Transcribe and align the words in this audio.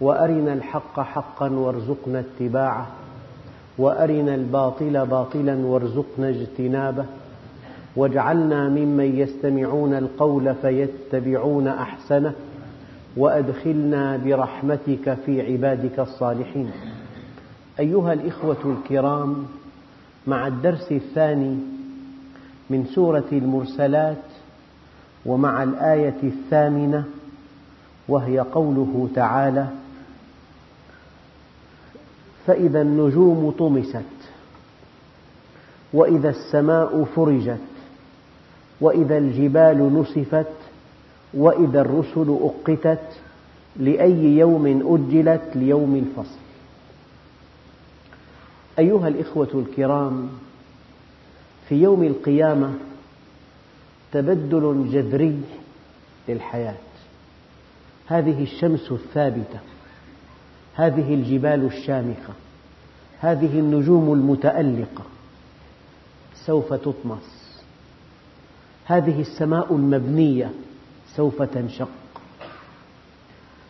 وأرنا 0.00 0.52
الحق 0.52 1.00
حقا 1.00 1.50
وارزقنا 1.50 2.20
اتباعه 2.20 2.86
وأرنا 3.78 4.34
الباطل 4.34 5.06
باطلا 5.06 5.66
وارزقنا 5.66 6.28
اجتنابه 6.28 7.04
واجعلنا 7.96 8.68
ممن 8.68 9.18
يستمعون 9.18 9.94
القول 9.94 10.54
فيتبعون 10.54 11.68
أحسنه 11.68 12.32
وأدخلنا 13.16 14.16
برحمتك 14.16 15.14
في 15.26 15.52
عبادك 15.52 15.98
الصالحين. 16.00 16.70
أيها 17.80 18.12
الإخوة 18.12 18.56
الكرام 18.64 19.46
مع 20.26 20.46
الدرس 20.46 20.92
الثاني 20.92 21.56
من 22.70 22.84
سورة 22.94 23.24
المرسلات 23.32 24.22
ومع 25.26 25.62
الآية 25.62 26.22
الثامنة 26.22 27.04
وهي 28.08 28.38
قوله 28.38 29.08
تعالى 29.14 29.66
فإذا 32.46 32.82
النجوم 32.82 33.50
طمست 33.58 34.02
وإذا 35.92 36.30
السماء 36.30 37.04
فرجت 37.04 37.58
وإذا 38.80 39.18
الجبال 39.18 40.00
نسفت 40.00 40.52
وإذا 41.34 41.80
الرسل 41.80 42.38
أقتت 42.40 43.08
لأي 43.76 44.38
يوم 44.38 44.66
أجلت؟ 44.66 45.56
ليوم 45.56 45.96
الفصل. 45.96 46.38
أيها 48.78 49.08
الإخوة 49.08 49.48
الكرام 49.54 50.28
في 51.68 51.74
يوم 51.74 52.02
القيامة 52.02 52.74
تبدل 54.12 54.88
جذري 54.92 55.40
للحياة. 56.28 56.74
هذه 58.06 58.42
الشمس 58.42 58.92
الثابتة. 58.92 59.58
هذه 60.74 61.14
الجبال 61.14 61.64
الشامخة 61.64 62.32
هذه 63.20 63.58
النجوم 63.58 64.12
المتألقة 64.12 65.04
سوف 66.46 66.74
تطمس. 66.74 67.62
هذه 68.84 69.20
السماء 69.20 69.74
المبنية 69.74 70.50
سوف 71.16 71.42
تنشق. 71.42 71.88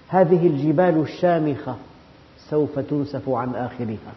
هذه 0.08 0.46
الجبال 0.46 1.00
الشامخة 1.00 1.76
سوف 2.50 2.78
تنسف 2.78 3.28
عن 3.28 3.54
آخرها 3.54 4.12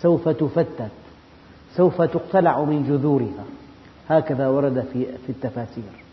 سوف 0.00 0.28
تفتت 0.28 0.90
سوف 1.76 2.02
تقتلع 2.02 2.64
من 2.64 2.84
جذورها. 2.88 3.44
هكذا 4.08 4.48
ورد 4.48 4.86
في 5.26 5.28
التفاسير. 5.28 6.04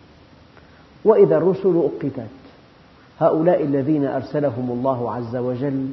وإذا 1.05 1.37
الرسل 1.37 1.77
أقتت 1.77 2.44
هؤلاء 3.19 3.63
الذين 3.63 4.05
أرسلهم 4.05 4.71
الله 4.71 5.11
عز 5.11 5.35
وجل 5.35 5.87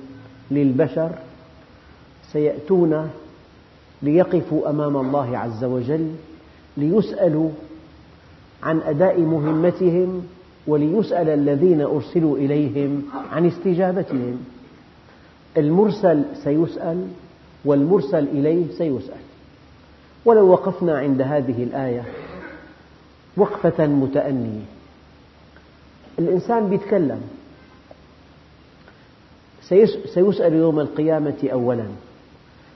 للبشر 0.50 1.10
سيأتون 2.32 3.10
ليقفوا 4.02 4.70
أمام 4.70 4.96
الله 4.96 5.38
عز 5.38 5.64
وجل 5.64 6.14
ليسألوا 6.76 7.50
عن 8.62 8.80
أداء 8.80 9.20
مهمتهم 9.20 10.26
وليسأل 10.66 11.28
الذين 11.28 11.80
أرسلوا 11.80 12.36
إليهم 12.36 13.02
عن 13.32 13.46
استجابتهم. 13.46 14.44
المرسل 15.56 16.22
سيسأل 16.44 17.08
والمرسل 17.64 18.28
إليه 18.28 18.64
سيسأل. 18.78 19.20
ولو 20.24 20.48
وقفنا 20.48 20.98
عند 20.98 21.22
هذه 21.22 21.62
الآية 21.62 22.04
وقفة 23.36 23.86
متأنية. 23.86 24.81
الإنسان 26.18 26.72
يتكلم 26.72 27.20
سيسأل 30.14 30.52
يوم 30.52 30.80
القيامة 30.80 31.48
أولا 31.52 31.86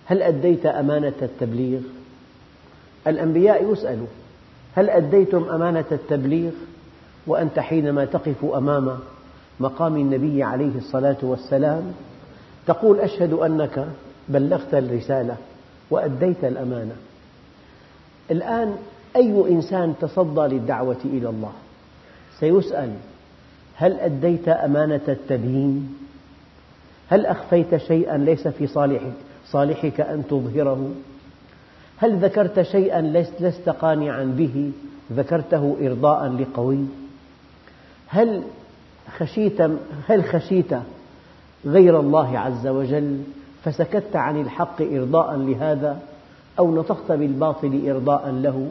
هل 0.07 0.23
أديت 0.23 0.67
أمانة 0.67 1.13
التبليغ؟ 1.23 1.81
الأنبياء 3.07 3.73
يسألوا 3.73 4.07
هل 4.75 4.91
أديتم 4.91 5.45
أمانة 5.45 5.85
التبليغ؟ 5.93 6.51
وأنت 7.27 7.59
حينما 7.59 8.05
تقف 8.05 8.45
أمام 8.45 8.99
مقام 9.61 9.97
النبي 9.97 10.43
عليه 10.43 10.79
الصلاة 10.79 11.17
والسلام 11.23 11.93
تقول 12.67 13.01
أشهد 13.01 13.33
أنك 13.33 13.87
بلغت 14.29 14.75
الرسالة 14.75 15.37
وأديت 15.91 16.45
الأمانة 16.45 16.97
الآن 18.31 18.77
أي 19.17 19.45
إنسان 19.49 19.95
تصدى 20.01 20.41
للدعوة 20.41 20.97
إلى 21.05 21.29
الله 21.29 21.53
سيسأل 22.41 22.93
هل 23.77 24.01
أديت 24.01 24.49
أمانة 24.49 25.01
التبيين؟ 25.09 25.97
هل 27.09 27.27
أخفيت 27.27 27.77
شيئا 27.77 28.17
ليس 28.17 28.49
في 28.49 28.67
صالحك, 28.67 29.13
صالحك 29.47 30.01
أن 30.01 30.23
تظهره؟ 30.29 30.91
هل 31.97 32.17
ذكرت 32.19 32.63
شيئا 32.63 33.01
لست 33.41 33.69
قانعا 33.69 34.25
به 34.25 34.73
ذكرته 35.13 35.77
إرضاء 35.83 36.29
لقوي؟ 36.29 36.85
هل 38.09 38.43
خشيت, 39.19 39.61
هل 40.07 40.25
خشيت 40.25 40.75
غير 41.67 42.01
الله 42.01 42.39
عز 42.39 42.67
وجل 42.67 43.23
فسكت 43.65 44.17
عن 44.17 44.41
الحق 44.41 44.83
إرضاء 44.83 45.37
لهذا 45.37 45.99
أو 46.59 46.75
نطقت 46.75 47.13
بالباطل 47.13 47.91
إرضاء 47.91 48.31
له 48.31 48.71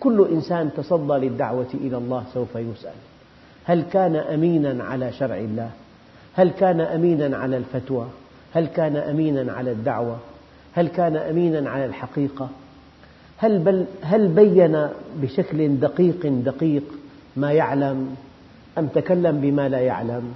كل 0.00 0.28
إنسان 0.32 0.70
تصدى 0.76 1.12
للدعوة 1.12 1.66
إلى 1.74 1.96
الله 1.96 2.24
سوف 2.34 2.54
يسأل 2.54 3.11
هل 3.64 3.82
كان 3.82 4.16
أمينا 4.16 4.84
على 4.84 5.12
شرع 5.12 5.36
الله؟ 5.36 5.70
هل 6.34 6.50
كان 6.50 6.80
أمينا 6.80 7.36
على 7.36 7.56
الفتوى؟ 7.56 8.06
هل 8.54 8.66
كان 8.66 8.96
أمينا 8.96 9.52
على 9.52 9.72
الدعوة؟ 9.72 10.16
هل 10.74 10.88
كان 10.88 11.16
أمينا 11.16 11.70
على 11.70 11.84
الحقيقة؟ 11.84 12.48
هل, 13.38 13.58
بل 13.58 13.86
هل 14.02 14.28
بين 14.28 14.88
بشكل 15.16 15.76
دقيق 15.80 16.26
دقيق 16.26 16.84
ما 17.36 17.52
يعلم 17.52 18.14
أم 18.78 18.86
تكلم 18.86 19.40
بما 19.40 19.68
لا 19.68 19.78
يعلم؟ 19.80 20.34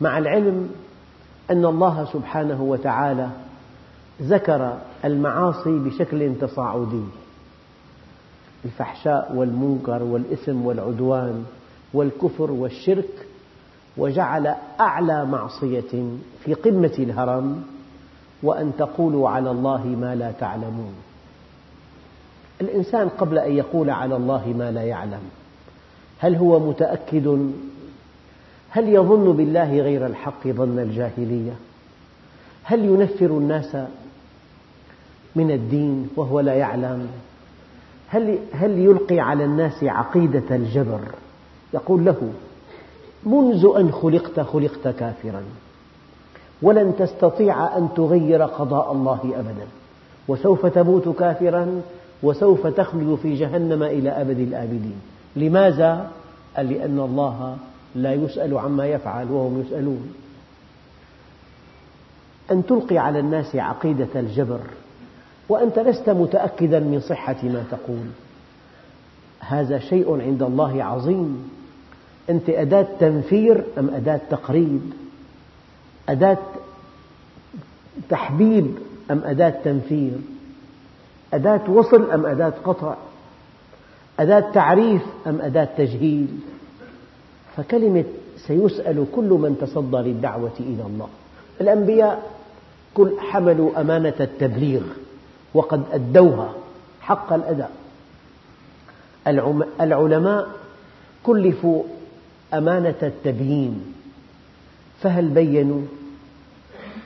مع 0.00 0.18
العلم 0.18 0.70
أن 1.50 1.64
الله 1.64 2.04
سبحانه 2.12 2.62
وتعالى 2.62 3.28
ذكر 4.22 4.78
المعاصي 5.04 5.78
بشكل 5.78 6.32
تصاعدي. 6.40 7.04
الفحشاء 8.64 9.32
والمنكر 9.34 10.02
والإثم 10.02 10.66
والعدوان 10.66 11.44
والكفر 11.94 12.50
والشرك 12.50 13.26
وجعل 13.96 14.54
أعلى 14.80 15.24
معصية 15.24 16.04
في 16.44 16.54
قمة 16.54 16.94
الهرم 16.98 17.62
وأن 18.42 18.72
تقولوا 18.78 19.28
على 19.28 19.50
الله 19.50 19.86
ما 19.86 20.14
لا 20.14 20.32
تعلمون. 20.32 20.94
الإنسان 22.60 23.08
قبل 23.08 23.38
أن 23.38 23.52
يقول 23.52 23.90
على 23.90 24.16
الله 24.16 24.54
ما 24.58 24.70
لا 24.70 24.82
يعلم. 24.82 25.22
هل 26.18 26.36
هو 26.36 26.58
متأكد؟ 26.58 27.52
هل 28.70 28.88
يظن 28.88 29.32
بالله 29.32 29.80
غير 29.80 30.06
الحق 30.06 30.48
ظن 30.48 30.78
الجاهلية؟ 30.78 31.52
هل 32.62 32.84
ينفر 32.84 33.26
الناس 33.26 33.76
من 35.36 35.50
الدين 35.50 36.08
وهو 36.16 36.40
لا 36.40 36.54
يعلم؟ 36.54 37.08
هل, 38.08 38.38
هل 38.52 38.78
يلقي 38.78 39.20
على 39.20 39.44
الناس 39.44 39.84
عقيدة 39.84 40.56
الجبر؟ 40.56 41.00
يقول 41.74 42.04
له 42.04 42.32
منذ 43.26 43.72
أن 43.76 43.92
خلقت 43.92 44.40
خلقت 44.40 44.88
كافرا. 44.88 45.42
ولن 46.62 46.96
تستطيع 46.98 47.76
أن 47.76 47.88
تغير 47.96 48.42
قضاء 48.42 48.92
الله 48.92 49.32
أبدا. 49.36 49.66
وسوف 50.28 50.66
تموت 50.66 51.08
كافرا 51.08 51.82
وسوف 52.22 52.66
تخلد 52.66 53.18
في 53.22 53.34
جهنم 53.34 53.82
إلى 53.82 54.10
أبد 54.10 54.38
الآبدين. 54.38 55.00
لماذا؟ 55.36 56.10
قال 56.56 56.70
لأن 56.70 57.00
الله 57.00 57.56
لا 57.94 58.12
يسأل 58.14 58.58
عما 58.58 58.86
يفعل 58.86 59.30
وهم 59.30 59.60
يسألون. 59.60 60.14
أن 62.50 62.66
تلقي 62.66 62.98
على 62.98 63.18
الناس 63.18 63.56
عقيدة 63.56 64.20
الجبر 64.20 64.60
وأنت 65.48 65.78
لست 65.78 66.10
متأكدا 66.10 66.80
من 66.80 67.00
صحة 67.00 67.36
ما 67.42 67.64
تقول. 67.70 68.06
هذا 69.40 69.78
شيء 69.78 70.20
عند 70.20 70.42
الله 70.42 70.84
عظيم. 70.84 71.50
أنت 72.30 72.48
أداة 72.50 72.86
تنفير 73.00 73.64
أم 73.78 73.88
أداة 73.94 74.20
تقريب؟ 74.30 74.80
أداة 76.08 76.38
تحبيب 78.08 78.78
أم 79.10 79.22
أداة 79.24 79.50
تنفير؟ 79.64 80.12
أداة 81.34 81.70
وصل 81.70 82.10
أم 82.10 82.26
أداة 82.26 82.52
قطع؟ 82.64 82.94
أداة 84.20 84.40
تعريف 84.52 85.02
أم 85.26 85.40
أداة 85.40 85.68
تجهيل؟ 85.78 86.26
فكلمة 87.56 88.04
سيسأل 88.46 89.06
كل 89.14 89.24
من 89.28 89.56
تصدى 89.60 89.96
للدعوة 89.96 90.52
إلى 90.60 90.82
الله. 90.86 91.08
الأنبياء 91.60 92.30
كل 92.94 93.20
حملوا 93.20 93.80
أمانة 93.80 94.14
التبليغ 94.20 94.82
وقد 95.54 95.82
أدوها 95.92 96.52
حق 97.00 97.32
الأداء 97.32 97.70
العلماء 99.80 100.48
كلفوا 101.22 101.82
أمانة 102.54 102.94
التبيين. 103.02 103.80
فهل 105.00 105.28
بينوا؟ 105.28 105.82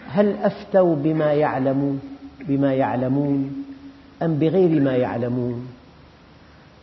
هل 0.08 0.37
أفتوا 0.43 0.96
بما 0.96 1.32
يعلمون؟ 1.32 2.00
بما 2.49 2.75
يعلمون؟ 2.75 3.64
أم 4.23 4.35
بغير 4.35 4.81
ما 4.81 4.96
يعلمون؟ 4.96 5.67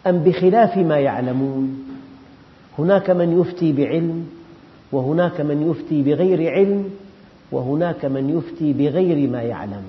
أم 0.08 0.20
بخلاف 0.20 0.78
ما 0.78 1.00
يعلمون؟ 1.00 1.88
هناك 2.80 3.10
من 3.10 3.40
يفتي 3.40 3.74
بعلم 3.74 4.28
وهناك 4.92 5.42
من 5.42 5.70
يفتي 5.70 6.04
بغير 6.04 6.52
علم 6.52 6.90
وهناك 7.52 8.06
من 8.06 8.30
يفتي 8.30 8.74
بغير 8.74 9.30
ما 9.30 9.42
يعلم 9.42 9.84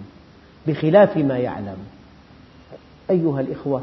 بخلاف 0.67 1.17
ما 1.17 1.39
يعلم. 1.39 1.77
أيها 3.11 3.41
الإخوة 3.41 3.83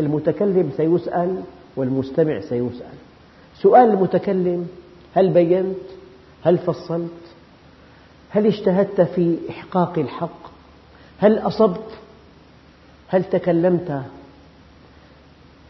المتكلم 0.00 0.70
سيسأل 0.76 1.42
والمستمع 1.76 2.40
سيسأل. 2.40 3.03
سؤال 3.62 3.90
المتكلم 3.90 4.66
هل 5.14 5.30
بينت؟ 5.30 5.76
هل 6.42 6.58
فصلت؟ 6.58 7.10
هل 8.30 8.46
اجتهدت 8.46 9.00
في 9.00 9.38
إحقاق 9.50 9.98
الحق؟ 9.98 10.50
هل 11.18 11.38
أصبت؟ 11.38 11.90
هل 13.08 13.24
تكلمت 13.24 14.02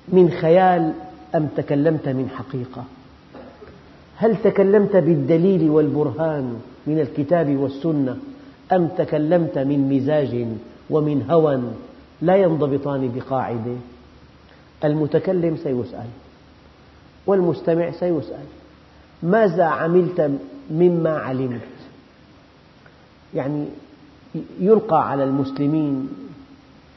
من 0.09 0.31
خيال 0.31 0.93
أم 1.35 1.47
تكلمت 1.57 2.09
من 2.09 2.29
حقيقة؟ 2.29 2.85
هل 4.17 4.37
تكلمت 4.37 4.97
بالدليل 4.97 5.71
والبرهان 5.71 6.61
من 6.87 7.01
الكتاب 7.01 7.57
والسنة 7.57 8.17
أم 8.73 8.89
تكلمت 8.89 9.59
من 9.59 9.97
مزاج 9.97 10.47
ومن 10.91 11.31
هوى 11.31 11.63
لا 12.23 12.37
ينضبطان 12.37 13.13
بقاعدة؟ 13.15 13.77
المتكلم 14.85 15.57
سيسأل. 15.57 16.07
والمستمع 17.27 17.91
سيسأل 17.91 18.45
ماذا 19.23 19.65
عملت 19.65 20.31
مما 20.71 21.19
علمت؟ 21.19 21.61
يعني 23.35 23.67
يلقى 24.61 25.11
على 25.11 25.25
المسلمين 25.25 26.09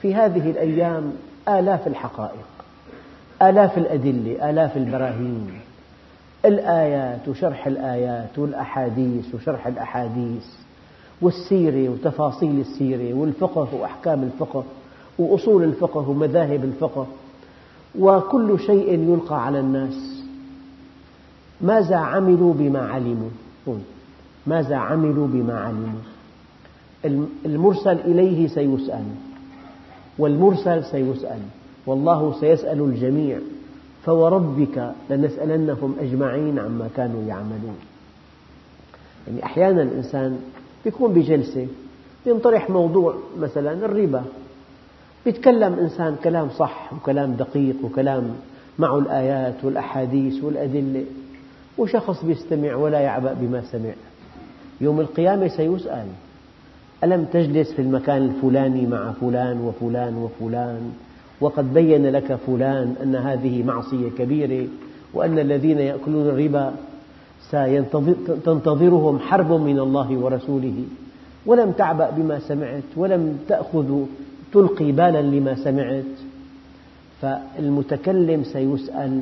في 0.01 0.15
هذه 0.15 0.49
الأيام 0.49 1.13
آلاف 1.47 1.87
الحقائق 1.87 2.47
آلاف 3.41 3.77
الأدلة 3.77 4.49
آلاف 4.49 4.77
البراهين 4.77 5.51
الآيات 6.45 7.27
وشرح 7.27 7.67
الآيات 7.67 8.39
والأحاديث 8.39 9.35
وشرح 9.35 9.67
الأحاديث 9.67 10.45
والسيرة 11.21 11.89
وتفاصيل 11.89 12.59
السيرة 12.59 13.13
والفقه 13.13 13.75
وأحكام 13.75 14.23
الفقه 14.23 14.63
وأصول 15.19 15.63
الفقه 15.63 16.09
ومذاهب 16.09 16.63
الفقه 16.63 17.07
وكل 17.99 18.59
شيء 18.59 18.93
يلقى 19.13 19.45
على 19.45 19.59
الناس. 19.59 20.16
ماذا 21.61 21.95
عملوا 21.95 22.53
بما 22.53 22.79
علموا؟ 22.79 23.29
ماذا 24.47 24.75
عملوا 24.75 25.27
بما 25.27 25.59
علموا؟ 25.59 25.99
المرسل 27.45 27.97
إليه 27.99 28.47
سيسأل. 28.47 29.05
والمرسل 30.17 30.83
سيسأل. 30.83 31.39
والله 31.85 32.39
سيسأل 32.39 32.79
الجميع. 32.81 33.39
فوربك 34.05 34.91
لنسألنهم 35.09 35.95
أجمعين 35.99 36.59
عما 36.59 36.89
كانوا 36.95 37.23
يعملون. 37.27 37.77
يعني 39.27 39.43
أحيانا 39.43 39.81
الإنسان 39.81 40.39
يكون 40.85 41.13
بجلسة 41.13 41.67
ينطرح 42.25 42.69
موضوع 42.69 43.15
مثلا 43.39 43.71
الربا. 43.71 44.23
يتكلم 45.25 45.73
إنسان 45.73 46.15
كلام 46.23 46.49
صح 46.49 46.93
وكلام 46.93 47.33
دقيق 47.33 47.75
وكلام 47.83 48.35
معه 48.79 48.99
الآيات 48.99 49.65
والأحاديث 49.65 50.43
والأدلة. 50.43 51.05
وشخص 51.77 52.23
يستمع 52.23 52.75
ولا 52.75 52.99
يعبأ 52.99 53.33
بما 53.33 53.61
سمع. 53.71 53.93
يوم 54.81 54.99
القيامة 54.99 55.47
سيسأل 55.47 56.07
ألم 57.03 57.25
تجلس 57.33 57.71
في 57.71 57.81
المكان 57.81 58.25
الفلاني 58.25 58.87
مع 58.87 59.11
فلان 59.11 59.61
وفلان 59.61 60.15
وفلان؟ 60.15 60.91
وقد 61.41 61.73
بين 61.73 62.09
لك 62.09 62.35
فلان 62.35 62.95
أن 63.03 63.15
هذه 63.15 63.63
معصية 63.63 64.09
كبيرة 64.09 64.67
وأن 65.13 65.39
الذين 65.39 65.79
يأكلون 65.79 66.29
الربا 66.29 66.73
ستنتظرهم 67.49 69.19
حرب 69.19 69.51
من 69.51 69.79
الله 69.79 70.17
ورسوله. 70.17 70.83
ولم 71.45 71.71
تعبأ 71.71 72.09
بما 72.09 72.39
سمعت 72.39 72.83
ولم 72.95 73.39
تأخذ 73.47 74.05
تلقي 74.53 74.91
بالا 74.91 75.21
لما 75.21 75.55
سمعت. 75.55 76.03
فالمتكلم 77.21 78.43
سيسأل 78.43 79.21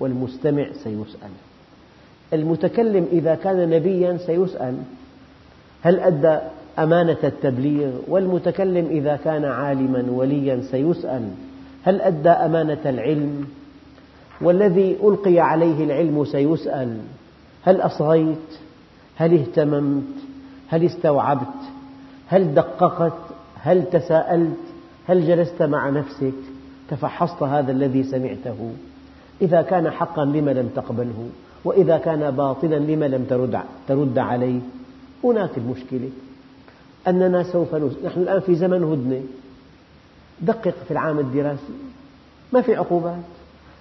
والمستمع 0.00 0.66
سيسأل. 0.72 1.30
المتكلم 2.32 3.06
إذا 3.12 3.34
كان 3.34 3.70
نبيا 3.70 4.16
سيسأل 4.16 4.74
هل 5.82 6.00
أدى 6.00 6.38
أمانة 6.78 7.16
التبليغ؟ 7.24 7.90
والمتكلم 8.08 8.86
إذا 8.90 9.16
كان 9.16 9.44
عالما 9.44 10.04
وليا 10.10 10.60
سيسأل 10.70 11.28
هل 11.84 12.00
أدى 12.00 12.28
أمانة 12.28 12.80
العلم؟ 12.86 13.44
والذي 14.40 14.96
ألقي 15.02 15.40
عليه 15.40 15.84
العلم 15.84 16.24
سيسأل 16.24 16.96
هل 17.62 17.80
أصغيت؟ 17.80 18.58
هل 19.16 19.34
اهتممت؟ 19.38 20.04
هل 20.68 20.84
استوعبت؟ 20.84 21.60
هل 22.28 22.54
دققت؟ 22.54 23.18
هل 23.60 23.90
تساءلت؟ 23.90 24.58
هل 25.08 25.26
جلست 25.26 25.62
مع 25.62 25.90
نفسك؟ 25.90 26.34
تفحصت 26.90 27.42
هذا 27.42 27.72
الذي 27.72 28.02
سمعته؟ 28.02 28.72
إذا 29.42 29.62
كان 29.62 29.90
حقا 29.90 30.24
لم 30.24 30.48
لم 30.48 30.68
تقبله؟ 30.76 31.28
وإذا 31.64 31.98
كان 31.98 32.30
باطلا 32.30 32.76
لم 32.76 33.04
لم 33.04 33.24
ترد, 33.24 33.60
ترد 33.88 34.18
عليه؟ 34.18 34.60
هناك 35.24 35.50
المشكلة. 35.58 36.10
أننا 37.08 37.42
سوف 37.42 37.74
نس... 37.74 37.92
نحن 38.04 38.20
الآن 38.20 38.40
في 38.40 38.54
زمن 38.54 38.84
هدنة. 38.84 39.22
دقق 40.40 40.74
في 40.84 40.90
العام 40.90 41.18
الدراسي. 41.18 41.72
ما 42.52 42.60
في 42.60 42.74
عقوبات 42.74 43.22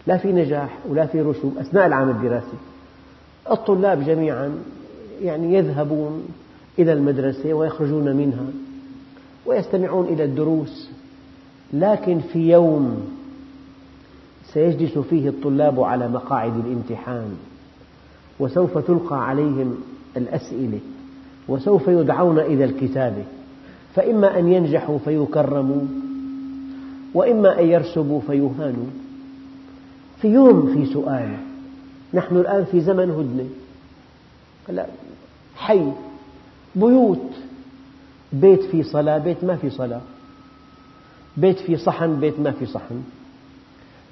لا 0.08 0.18
في 0.18 0.32
نجاح 0.32 0.78
ولا 0.90 1.06
في 1.06 1.22
رسوب 1.22 1.58
أثناء 1.58 1.88
العام 1.88 2.10
الدراسي. 2.10 2.58
الطلاب 3.52 4.06
جميعا 4.06 4.60
يعني 5.22 5.54
يذهبون 5.54 6.28
إلى 6.80 6.94
المدرسة 6.94 7.54
ويخرجون 7.54 8.16
منها 8.16 8.46
ويستمعون 9.46 10.06
إلى 10.06 10.24
الدروس. 10.24 10.90
لكن 11.74 12.20
في 12.20 12.52
يوم 12.52 13.12
سيجلس 14.54 14.98
فيه 14.98 15.30
الطلاب 15.30 15.80
على 15.80 16.08
مقاعد 16.08 16.66
الامتحان. 16.66 17.36
وسوف 18.44 18.78
تلقى 18.78 19.28
عليهم 19.30 19.76
الأسئلة 20.18 20.80
وسوف 21.48 21.88
يدعون 21.88 22.40
إلى 22.40 22.64
الكتابة 22.64 23.24
فإما 23.96 24.40
أن 24.40 24.52
ينجحوا 24.52 24.98
فيكرموا 24.98 25.82
وإما 27.14 27.60
أن 27.60 27.68
يرسبوا 27.68 28.22
فيهانوا. 28.22 28.88
في 30.22 30.28
يوم 30.28 30.74
في 30.74 30.94
سؤال 30.94 31.38
نحن 32.14 32.38
الآن 32.38 32.66
في 32.66 32.82
زمن 32.82 33.12
هدنة. 33.12 34.86
حي 35.56 35.92
بيوت 36.76 37.32
بيت 38.34 38.64
في 38.64 38.84
صلاة 38.84 39.18
بيت 39.18 39.44
ما 39.44 39.56
في 39.56 39.70
صلاة. 39.70 40.02
بيت 41.38 41.60
في 41.60 41.78
صحن 41.78 42.20
بيت 42.20 42.40
ما 42.40 42.52
في 42.52 42.66
صحن. 42.66 43.04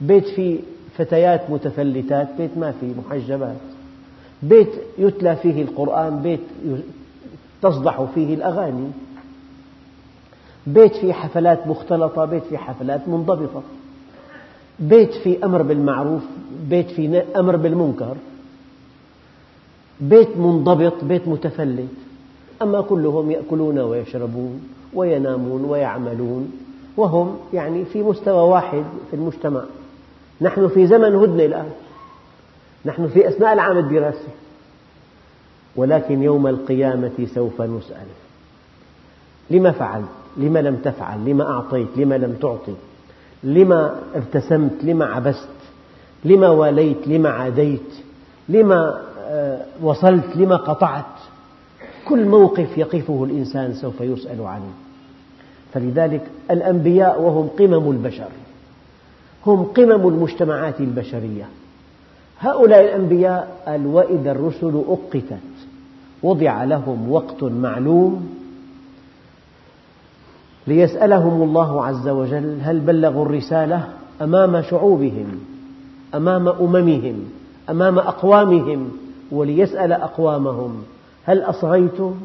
بيت 0.01 0.27
في 0.27 0.59
فتيات 0.97 1.49
متفلتات 1.49 2.27
بيت 2.37 2.57
ما 2.57 2.71
في 2.71 2.93
محجبات. 2.97 3.80
بيت 4.43 4.69
يتلى 4.97 5.35
فيه 5.35 5.61
القرآن 5.61 6.21
بيت 6.21 6.39
تصدح 7.61 8.03
فيه 8.15 8.33
الأغاني. 8.35 8.87
بيت 10.67 10.95
فيه 10.95 11.13
حفلات 11.13 11.67
مختلطة 11.67 12.25
بيت 12.25 12.43
فيه 12.43 12.57
حفلات 12.57 13.07
منضبطة. 13.07 13.61
بيت 14.79 15.13
فيه 15.13 15.45
أمر 15.45 15.61
بالمعروف 15.61 16.21
بيت 16.69 16.89
فيه 16.89 17.25
أمر 17.35 17.55
بالمنكر. 17.55 18.15
بيت 20.01 20.37
منضبط 20.37 21.03
بيت 21.03 21.27
متفلت. 21.27 21.89
أما 22.61 22.81
كلهم 22.81 23.31
يأكلون 23.31 23.79
ويشربون 23.79 24.61
وينامون 24.93 25.65
ويعملون 25.65 26.51
وهم 26.97 27.37
يعني 27.53 27.85
في 27.85 28.03
مستوى 28.03 28.49
واحد 28.49 28.83
في 29.09 29.15
المجتمع. 29.15 29.61
نحن 30.41 30.67
في 30.67 30.87
زمن 30.87 31.15
هدنة 31.15 31.45
الآن. 31.45 31.69
نحن 32.85 33.07
في 33.07 33.27
أثناء 33.27 33.53
العام 33.53 33.77
الدراسي. 33.77 34.31
ولكن 35.75 36.23
يوم 36.23 36.47
القيامة 36.47 37.27
سوف 37.35 37.61
نسأل. 37.61 38.07
لما 39.49 39.71
فعلت؟ 39.71 40.05
لما 40.37 40.59
لم 40.59 40.75
تفعل؟ 40.75 41.25
لما 41.25 41.51
أعطيت؟ 41.51 41.87
لما 41.95 42.15
لم 42.17 42.33
تعطي؟ 42.33 42.73
لما 43.43 43.99
ابتسمت 44.15 44.83
لما 44.83 45.05
عبست؟ 45.05 45.47
لما 46.25 46.49
واليت؟ 46.49 47.07
لما 47.07 47.29
عاديت؟ 47.29 47.93
لما 48.49 49.01
آه، 49.19 49.65
وصلت؟ 49.81 50.35
لما 50.35 50.55
قطعت؟ 50.55 51.05
كل 52.07 52.25
موقف 52.25 52.77
يقفه 52.77 53.23
الإنسان 53.23 53.73
سوف 53.73 54.01
يسأل 54.01 54.41
عنه 54.41 54.71
فلذلك 55.73 56.21
الأنبياء 56.51 57.21
وهم 57.21 57.47
قمم 57.47 57.91
البشر. 57.91 58.29
هم 59.45 59.63
قمم 59.63 60.07
المجتمعات 60.07 60.79
البشرية. 60.79 61.45
هؤلاء 62.41 62.81
الأنبياء 62.81 63.63
قال 63.67 63.87
وإذا 63.87 64.31
الرسل 64.31 64.83
أقتت. 64.87 65.39
وضع 66.23 66.63
لهم 66.63 67.11
وقت 67.11 67.43
معلوم 67.43 68.29
ليسألهم 70.67 71.41
الله 71.41 71.85
عز 71.85 72.07
وجل 72.07 72.59
هل 72.61 72.79
بلغوا 72.79 73.25
الرسالة 73.25 73.87
أمام 74.21 74.61
شعوبهم 74.61 75.39
أمام 76.15 76.47
أممهم 76.47 77.23
أمام 77.69 77.99
أقوامهم 77.99 78.91
وليسأل 79.31 79.93
أقوامهم. 79.93 80.83
هل 81.25 81.41
أصغيتم؟ 81.41 82.15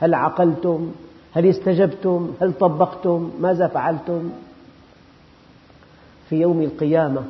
هل 0.00 0.14
عقلتم؟ 0.14 0.90
هل 1.32 1.46
استجبتم؟ 1.46 2.30
هل 2.42 2.52
طبقتم؟ 2.52 3.30
ماذا 3.40 3.66
فعلتم؟ 3.66 4.30
في 6.28 6.40
يوم 6.40 6.62
القيامة 6.62 7.22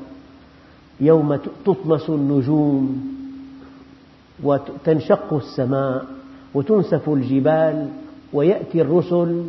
يوم 1.01 1.37
تطمس 1.37 2.11
النجوم 2.11 3.11
وتنشق 4.43 5.35
السماء 5.35 6.05
وتنسف 6.55 7.09
الجبال 7.09 7.89
ويأتي 8.33 8.83
الرسل 8.83 9.45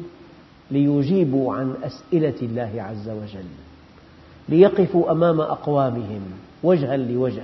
ليجيبوا 0.72 1.56
عن 1.56 1.74
أسئلة 1.84 2.36
الله 2.42 2.72
عز 2.76 3.10
وجل 3.10 3.46
ليقفوا 4.50 5.12
أمام 5.12 5.42
أقوامهم 5.42 6.22
وجها 6.64 6.98
لوجه. 6.98 7.44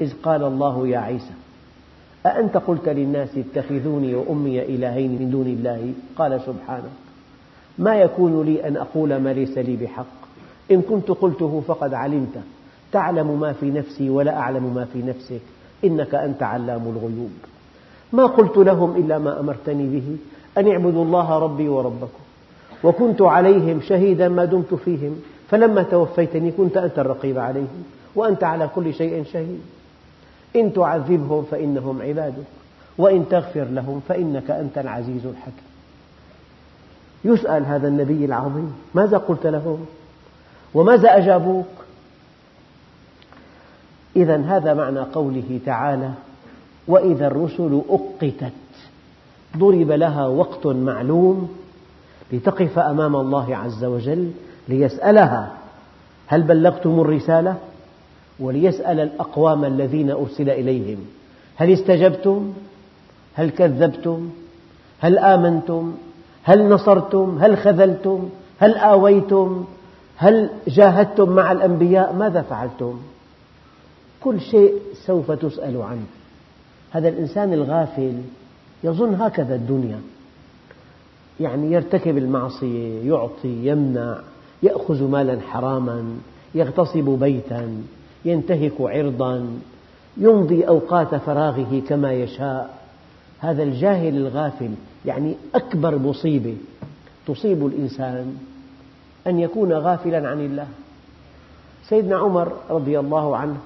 إذ 0.00 0.12
قال 0.22 0.44
الله 0.44 0.88
يا 0.88 0.98
عيسى 0.98 1.34
أأنت 2.26 2.56
قلت 2.56 2.88
للناس 2.88 3.28
اتخذوني 3.38 4.14
وأمي 4.14 4.62
إلهين 4.62 5.10
من 5.10 5.30
دون 5.30 5.46
الله؟ 5.46 5.92
قال 6.16 6.40
سبحانك 6.40 6.90
ما 7.78 7.96
يكون 7.96 8.42
لي 8.42 8.68
أن 8.68 8.76
أقول 8.76 9.16
ما 9.16 9.32
ليس 9.32 9.58
لي 9.58 9.76
بحق. 9.76 10.20
إن 10.70 10.82
كنت 10.82 11.08
قلته 11.10 11.62
فقد 11.66 11.94
علمته 11.94 12.42
تعلم 12.92 13.40
ما 13.40 13.52
في 13.52 13.70
نفسي 13.70 14.10
ولا 14.10 14.38
أعلم 14.38 14.74
ما 14.74 14.84
في 14.92 15.02
نفسك. 15.02 15.40
إنك 15.84 16.14
أنت 16.14 16.42
علام 16.42 16.82
الغيوب. 16.82 17.30
ما 18.12 18.26
قلت 18.26 18.56
لهم 18.56 18.96
إلا 18.96 19.18
ما 19.18 19.40
أمرتني 19.40 19.86
به. 19.86 20.16
أن 20.58 20.70
اعبدوا 20.70 21.04
الله 21.04 21.38
ربي 21.38 21.68
وربكم. 21.68 22.20
وكنت 22.84 23.22
عليهم 23.22 23.80
شهيدا 23.80 24.28
ما 24.28 24.44
دمت 24.44 24.74
فيهم. 24.74 25.22
فلما 25.50 25.82
توفيتني 25.82 26.50
كنت 26.50 26.76
أنت 26.76 26.98
الرقيب 26.98 27.38
عليهم. 27.38 27.84
وأنت 28.14 28.44
على 28.44 28.70
كل 28.74 28.94
شيء 28.94 29.24
شهيد. 29.24 29.60
إن 30.56 30.72
تعذبهم 30.72 31.42
فإنهم 31.50 32.02
عبادك. 32.02 32.44
وإن 32.98 33.28
تغفر 33.28 33.64
لهم 33.64 34.00
فإنك 34.08 34.50
أنت 34.50 34.78
العزيز 34.78 35.26
الحكيم. 35.26 35.70
يسأل 37.24 37.66
هذا 37.66 37.88
النبي 37.88 38.24
العظيم 38.24 38.72
ماذا 38.94 39.18
قلت 39.18 39.46
لهم؟ 39.46 39.86
وماذا 40.74 41.16
أجابوك؟ 41.16 41.66
إذا 44.16 44.36
هذا 44.36 44.74
معنى 44.74 45.00
قوله 45.00 45.60
تعالى 45.66 46.10
وإذا 46.88 47.26
الرسل 47.26 47.82
أقتت 47.90 48.52
ضرب 49.56 49.90
لها 49.90 50.26
وقت 50.26 50.66
معلوم 50.66 51.48
لتقف 52.32 52.78
أمام 52.78 53.16
الله 53.16 53.56
عز 53.56 53.84
وجل 53.84 54.30
ليسألها 54.68 55.52
هل 56.26 56.42
بلغتم 56.42 57.00
الرسالة؟ 57.00 57.56
وليسأل 58.40 59.00
الأقوام 59.00 59.64
الذين 59.64 60.10
أرسل 60.10 60.50
إليهم 60.50 60.98
هل 61.56 61.72
استجبتم؟ 61.72 62.52
هل 63.34 63.50
كذبتم؟ 63.50 64.30
هل 65.00 65.18
آمنتم؟ 65.18 65.94
هل 66.42 66.68
نصرتم؟ 66.68 67.38
هل 67.40 67.56
خذلتم؟ 67.56 68.28
هل 68.58 68.74
آويتم؟ 68.74 69.64
هل 70.16 70.50
جاهدتم 70.68 71.30
مع 71.30 71.52
الأنبياء؟ 71.52 72.12
ماذا 72.12 72.42
فعلتم؟ 72.42 73.00
كل 74.22 74.40
شيء 74.40 74.74
سوف 75.06 75.32
تسأل 75.32 75.82
عنه. 75.82 76.06
هذا 76.90 77.08
الإنسان 77.08 77.52
الغافل 77.52 78.20
يظن 78.84 79.14
هكذا 79.14 79.54
الدنيا. 79.54 80.00
يعني 81.40 81.72
يرتكب 81.72 82.18
المعصية 82.18 83.10
يعطي 83.10 83.66
يمنع 83.66 84.18
يأخذ 84.62 85.02
مالا 85.02 85.40
حراما 85.40 86.16
يغتصب 86.54 87.04
بيتا 87.20 87.82
ينتهك 88.24 88.72
عرضا 88.80 89.46
يمضي 90.16 90.68
أوقات 90.68 91.14
فراغه 91.14 91.82
كما 91.88 92.12
يشاء. 92.12 92.78
هذا 93.38 93.62
الجاهل 93.62 94.16
الغافل 94.16 94.70
يعني 95.06 95.36
أكبر 95.54 95.98
مصيبة 95.98 96.56
تصيب 97.26 97.66
الإنسان 97.66 98.36
أن 99.26 99.38
يكون 99.38 99.72
غافلا 99.72 100.28
عن 100.28 100.40
الله. 100.40 100.66
سيدنا 101.88 102.16
عمر 102.16 102.52
رضي 102.70 102.98
الله 102.98 103.36
عنه 103.36 103.56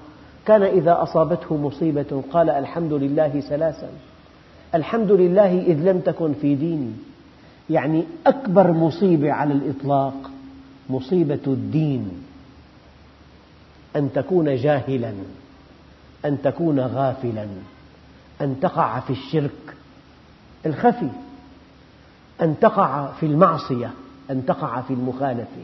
كان 0.47 0.63
إذا 0.63 1.03
أصابته 1.03 1.57
مصيبة 1.57 2.23
قال 2.33 2.51
الحمد 2.51 2.93
لله 2.93 3.41
ثلاثا 3.41 3.89
الحمد 4.75 5.13
لله 5.13 5.61
إذ 5.61 5.91
لم 5.91 6.01
تكن 6.01 6.33
في 6.33 6.55
ديني. 6.55 6.93
يعني 7.71 8.05
أكبر 8.27 8.73
مصيبة 8.73 9.33
على 9.33 9.55
الإطلاق 9.55 10.31
مصيبة 10.91 11.41
الدين. 11.47 12.11
أن 13.97 14.13
تكون 14.13 14.57
جاهلا 14.57 15.13
أن 16.25 16.43
تكون 16.43 16.81
غافلا 16.81 17.47
أن 18.41 18.61
تقع 18.61 19.01
في 19.01 19.11
الشرك 19.11 19.77
الخفي 20.67 21.09
أن 22.43 22.55
تقع 22.61 23.13
في 23.13 23.27
المعصية 23.27 23.91
أن 24.31 24.47
تقع 24.47 24.81
في 24.81 24.95
المخالفة 24.95 25.63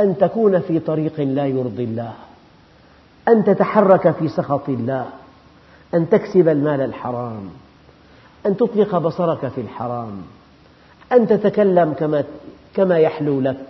أن 0.00 0.18
تكون 0.18 0.60
في 0.60 0.78
طريق 0.78 1.20
لا 1.20 1.46
يرضي 1.46 1.84
الله. 1.84 2.12
أن 3.28 3.44
تتحرك 3.44 4.10
في 4.10 4.28
سخط 4.28 4.68
الله 4.68 5.06
أن 5.94 6.08
تكسب 6.10 6.48
المال 6.48 6.80
الحرام 6.80 7.50
أن 8.46 8.56
تطلق 8.56 8.98
بصرك 8.98 9.48
في 9.48 9.60
الحرام 9.60 10.22
أن 11.12 11.26
تتكلم 11.26 11.92
كما 11.92 12.24
كما 12.74 12.98
يحلو 12.98 13.40
لك 13.40 13.66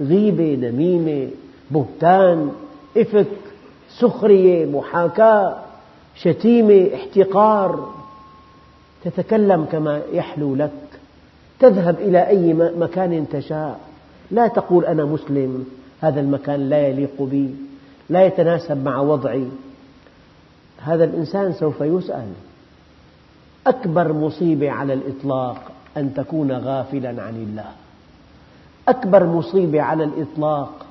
غيبة 0.00 0.68
نميمة 0.68 1.30
بهتان 1.70 2.52
إفك 2.96 3.26
سخرية 3.98 4.66
محاكاة 4.66 5.56
شتيمة 6.14 6.90
احتقار. 6.94 7.92
تتكلم 9.04 9.64
كما 9.72 10.00
يحلو 10.12 10.54
لك. 10.54 10.70
تذهب 11.60 11.98
إلى 11.98 12.28
أي 12.28 12.52
مكان 12.54 13.26
تشاء. 13.32 13.80
لا 14.30 14.48
تقول 14.48 14.84
أنا 14.84 15.04
مسلم 15.04 15.64
هذا 16.00 16.20
المكان 16.20 16.68
لا 16.68 16.88
يليق 16.88 17.22
بي. 17.22 17.54
لا 18.10 18.24
يتناسب 18.26 18.84
مع 18.84 19.00
وضعي. 19.00 19.46
هذا 20.82 21.04
الإنسان 21.04 21.52
سوف 21.52 21.80
يسأل. 21.80 22.32
أكبر 23.66 24.12
مصيبة 24.12 24.70
على 24.70 24.92
الإطلاق 24.92 25.62
أن 25.96 26.14
تكون 26.14 26.52
غافلا 26.52 27.22
عن 27.22 27.34
الله. 27.36 27.70
أكبر 28.88 29.26
مصيبة 29.26 29.82
على 29.82 30.04
الإطلاق 30.04 30.86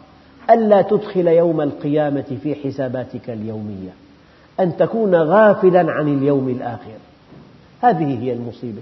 ألا 0.50 0.82
تدخل 0.82 1.28
يوم 1.28 1.62
القيامة 1.62 2.38
في 2.44 2.56
حساباتك 2.56 3.30
اليومية. 3.30 3.90
أن 4.60 4.78
تكون 4.78 5.16
غافلا 5.16 5.92
عن 5.92 6.08
اليوم 6.18 6.50
الآخر. 6.50 6.98
هذه 7.82 8.24
هي 8.24 8.34
المصيبة. 8.34 8.82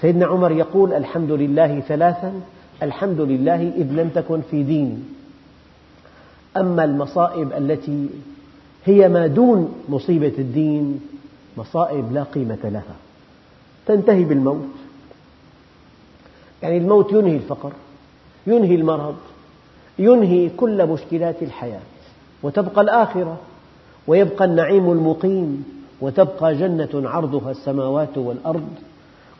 سيدنا 0.00 0.26
عمر 0.26 0.52
يقول 0.52 0.92
الحمد 0.92 1.30
لله 1.30 1.80
ثلاثا 1.80 2.32
الحمد 2.82 3.20
لله 3.20 3.72
إذ 3.76 3.92
لم 3.92 4.08
تكن 4.08 4.40
في 4.50 4.62
ديني 4.62 4.98
أما 6.56 6.84
المصائب 6.84 7.52
التي 7.52 8.08
هي 8.84 9.08
ما 9.08 9.26
دون 9.26 9.74
مصيبة 9.88 10.32
الدين 10.38 11.00
مصائب 11.56 12.12
لا 12.12 12.22
قيمة 12.22 12.58
لها. 12.64 12.94
تنتهي 13.86 14.24
بالموت. 14.24 14.68
يعني 16.62 16.76
الموت 16.76 17.12
ينهي 17.12 17.36
الفقر 17.36 17.72
ينهي 18.46 18.74
المرض 18.74 19.16
ينهي 19.98 20.48
كل 20.48 20.86
مشكلات 20.86 21.42
الحياة. 21.42 21.80
وتبقى 22.42 22.80
الآخرة 22.80 23.36
ويبقى 24.06 24.44
النعيم 24.44 24.90
المقيم 24.92 25.64
وتبقى 26.00 26.54
جنة 26.54 26.88
عرضها 26.94 27.50
السماوات 27.50 28.18
والأرض 28.18 28.68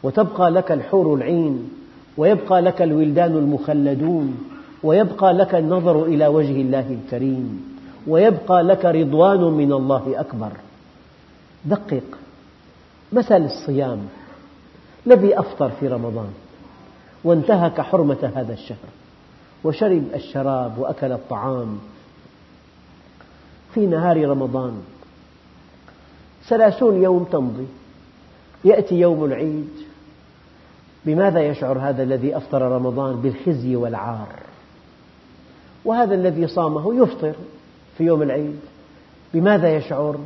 وتبقى 0.03 0.51
لك 0.51 0.73
الحور 0.73 1.15
العين 1.15 1.71
ويبقى 2.17 2.61
لك 2.63 2.83
الولدان 2.83 3.37
المخلدون. 3.37 4.52
ويبقى 4.83 5.33
لك 5.33 5.55
النظر 5.55 6.05
إلى 6.05 6.27
وجه 6.27 6.61
الله 6.61 6.99
الكريم 7.05 7.73
ويبقى 8.07 8.63
لك 8.63 8.85
رضوان 8.85 9.41
من 9.41 9.73
الله 9.73 10.21
أكبر. 10.21 10.53
دقق. 11.65 12.03
مثل 13.13 13.45
الصيام. 13.45 14.09
الذي 15.07 15.39
أفطر 15.39 15.71
في 15.81 15.89
رمضان. 15.89 16.31
وانتهك 17.25 17.81
حرمة 17.81 18.33
هذا 18.37 18.53
الشهر. 18.53 18.89
وشرب 19.65 20.05
الشراب 20.15 20.79
وأكل 20.79 21.13
الطعام. 21.13 21.79
في 23.75 23.87
نهار 23.87 24.29
رمضان. 24.29 24.83
ثلاثون 26.49 27.03
يوم 27.03 27.25
تمضي. 27.25 27.67
يأتي 28.65 28.95
يوم 28.95 29.25
العيد. 29.25 29.71
بماذا 31.05 31.41
يشعر 31.41 31.79
هذا 31.79 32.03
الذي 32.03 32.37
أفطر 32.37 32.63
رمضان 32.63 33.17
بالخزي 33.17 33.77
والعار؟ 33.77 34.52
وهذا 35.85 36.15
الذي 36.15 36.47
صامه 36.47 37.03
يفطر 37.03 37.35
في 37.99 38.05
يوم 38.05 38.23
العيد. 38.23 38.61
بماذا 39.35 39.77
يشعر؟ 39.77 40.17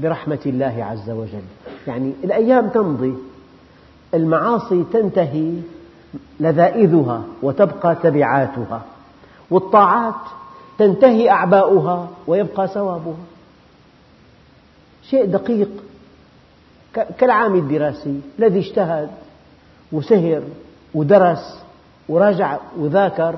برحمة 0.00 0.38
الله 0.46 0.84
عز 0.84 1.10
وجل. 1.10 1.42
يعني 1.86 2.12
الأيام 2.24 2.68
تمضي 2.68 3.14
المعاصي 4.14 4.84
تنتهي 4.92 5.52
لذائذها 6.40 7.22
وتبقى 7.42 7.94
تبعاتها 8.02 8.82
والطاعات 9.50 10.14
تنتهي 10.78 11.30
أعباؤها 11.30 12.08
ويبقى 12.26 12.68
ثوابها. 12.68 13.16
شيء 15.10 15.24
دقيق 15.24 15.68
كالعام 17.18 17.54
الدراسي 17.54 18.20
الذي 18.38 18.58
اجتهد 18.58 19.10
وسهر 19.92 20.42
ودرس 20.94 21.62
وراجع 22.08 22.58
وذاكر 22.78 23.34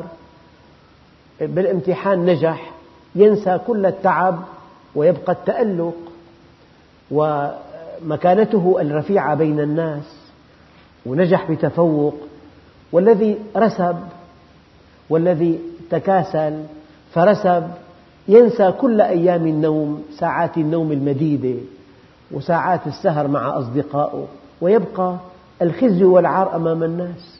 بالامتحان 1.40 2.26
نجح 2.26 2.70
ينسى 3.14 3.58
كل 3.66 3.86
التعب 3.86 4.38
ويبقى 4.94 5.32
التألق 5.32 5.94
ومكانته 7.10 8.76
الرفيعة 8.80 9.34
بين 9.34 9.60
الناس 9.60 10.16
ونجح 11.06 11.50
بتفوق 11.50 12.14
والذي 12.92 13.38
رسب 13.56 13.96
والذي 15.10 15.58
تكاسل 15.90 16.62
فرسب 17.12 17.68
ينسى 18.28 18.72
كل 18.72 19.00
أيام 19.00 19.46
النوم 19.46 20.04
ساعات 20.18 20.56
النوم 20.56 20.92
المديدة 20.92 21.60
وساعات 22.30 22.86
السهر 22.86 23.28
مع 23.28 23.58
أصدقائه 23.58 24.26
ويبقى 24.60 25.16
الخزي 25.62 26.04
والعار 26.04 26.56
أمام 26.56 26.82
الناس. 26.82 27.38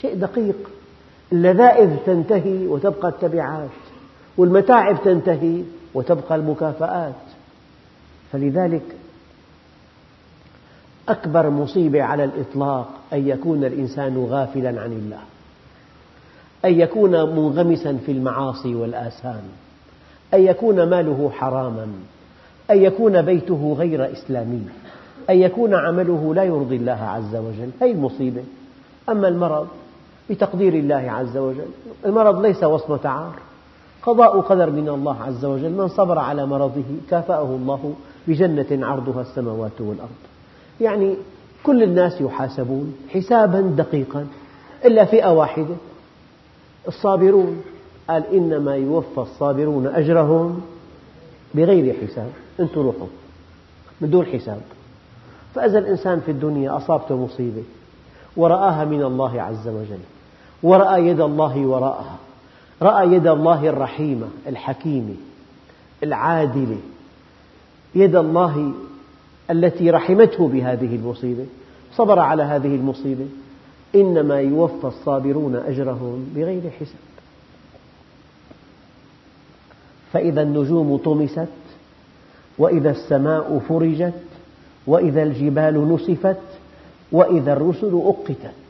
شيء 0.00 0.14
دقيق. 0.14 0.56
اللذائذ 1.32 1.96
تنتهي 2.06 2.66
وتبقى 2.66 3.08
التبعات 3.08 3.68
والمتاعب 4.36 5.02
تنتهي 5.04 5.62
وتبقى 5.94 6.34
المكافآت. 6.34 7.14
فلذلك 8.32 8.82
أكبر 11.08 11.50
مصيبة 11.50 12.02
على 12.02 12.24
الإطلاق 12.24 12.88
أن 13.12 13.28
يكون 13.28 13.64
الإنسان 13.64 14.26
غافلا 14.30 14.80
عن 14.80 14.92
الله 14.92 15.20
أن 16.64 16.80
يكون 16.80 17.10
منغمسا 17.10 17.98
في 18.06 18.12
المعاصي 18.12 18.74
والآثام 18.74 19.42
أن 20.34 20.42
يكون 20.42 20.82
ماله 20.90 21.30
حراما 21.30 21.92
أن 22.70 22.82
يكون 22.82 23.22
بيته 23.22 23.76
غير 23.78 24.12
إسلامي 24.12 24.62
أن 25.30 25.38
يكون 25.38 25.74
عمله 25.74 26.34
لا 26.34 26.44
يرضي 26.44 26.76
الله 26.76 26.92
عز 27.02 27.36
وجل. 27.36 27.70
هذه 27.80 27.90
المصيبة. 27.90 28.42
أما 29.08 29.28
المرض 29.28 29.68
بتقدير 30.30 30.74
الله 30.74 31.10
عز 31.10 31.36
وجل. 31.36 31.66
المرض 32.06 32.40
ليس 32.40 32.64
وصمة 32.64 33.00
عار 33.04 33.34
قضاء 34.02 34.40
قدر 34.40 34.70
من 34.70 34.88
الله 34.88 35.22
عز 35.22 35.44
وجل. 35.44 35.70
من 35.70 35.88
صبر 35.88 36.18
على 36.18 36.46
مرضه 36.46 36.84
كافأه 37.10 37.42
الله 37.42 37.94
بجنة 38.28 38.86
عرضها 38.86 39.22
السماوات 39.22 39.80
والأرض. 39.80 40.08
يعني 40.80 41.16
كل 41.64 41.82
الناس 41.82 42.20
يحاسبون 42.20 42.96
حسابا 43.08 43.60
دقيقا 43.60 44.26
إلا 44.84 45.04
فئة 45.04 45.32
واحدة. 45.32 45.74
الصابرون. 46.88 47.62
قال 48.08 48.22
إنما 48.32 48.76
يوفى 48.76 49.18
الصابرون 49.18 49.86
أجرهم 49.86 50.60
بغير 51.54 51.96
حساب. 52.06 52.30
أنتم 52.60 52.80
روحوا 52.80 53.06
من 54.00 54.10
دون 54.10 54.26
حساب. 54.26 54.60
فإذا 55.54 55.78
الإنسان 55.78 56.20
في 56.20 56.30
الدنيا 56.30 56.76
أصابته 56.76 57.16
مصيبة 57.16 57.62
ورآها 58.36 58.84
من 58.84 59.02
الله 59.02 59.42
عز 59.42 59.68
وجل. 59.68 60.17
ورأى 60.62 61.06
يد 61.06 61.20
الله 61.20 61.66
وراءها. 61.66 62.16
رأى 62.82 63.12
يد 63.12 63.26
الله 63.26 63.68
الرحيمة 63.68 64.28
الحكيمة 64.46 65.14
العادلة. 66.02 66.78
يد 67.94 68.16
الله 68.16 68.72
التي 69.50 69.90
رحمته 69.90 70.48
بهذه 70.48 70.96
المصيبة. 70.96 71.46
صبر 71.94 72.18
على 72.18 72.42
هذه 72.42 72.74
المصيبة. 72.74 73.26
إنما 73.94 74.40
يوفى 74.40 74.86
الصابرون 74.86 75.56
أجرهم 75.56 76.32
بغير 76.36 76.70
حساب. 76.70 77.08
فإذا 80.12 80.42
النجوم 80.42 80.96
طمست 80.96 81.48
وإذا 82.58 82.90
السماء 82.90 83.60
فرجت 83.68 84.22
وإذا 84.86 85.22
الجبال 85.22 85.94
نسفت 85.94 86.40
وإذا 87.12 87.52
الرسل 87.52 88.02
أقتت. 88.04 88.67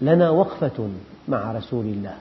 لنا 0.00 0.30
وقفة 0.30 0.88
مع 1.28 1.52
رسول 1.52 1.84
الله. 1.84 2.14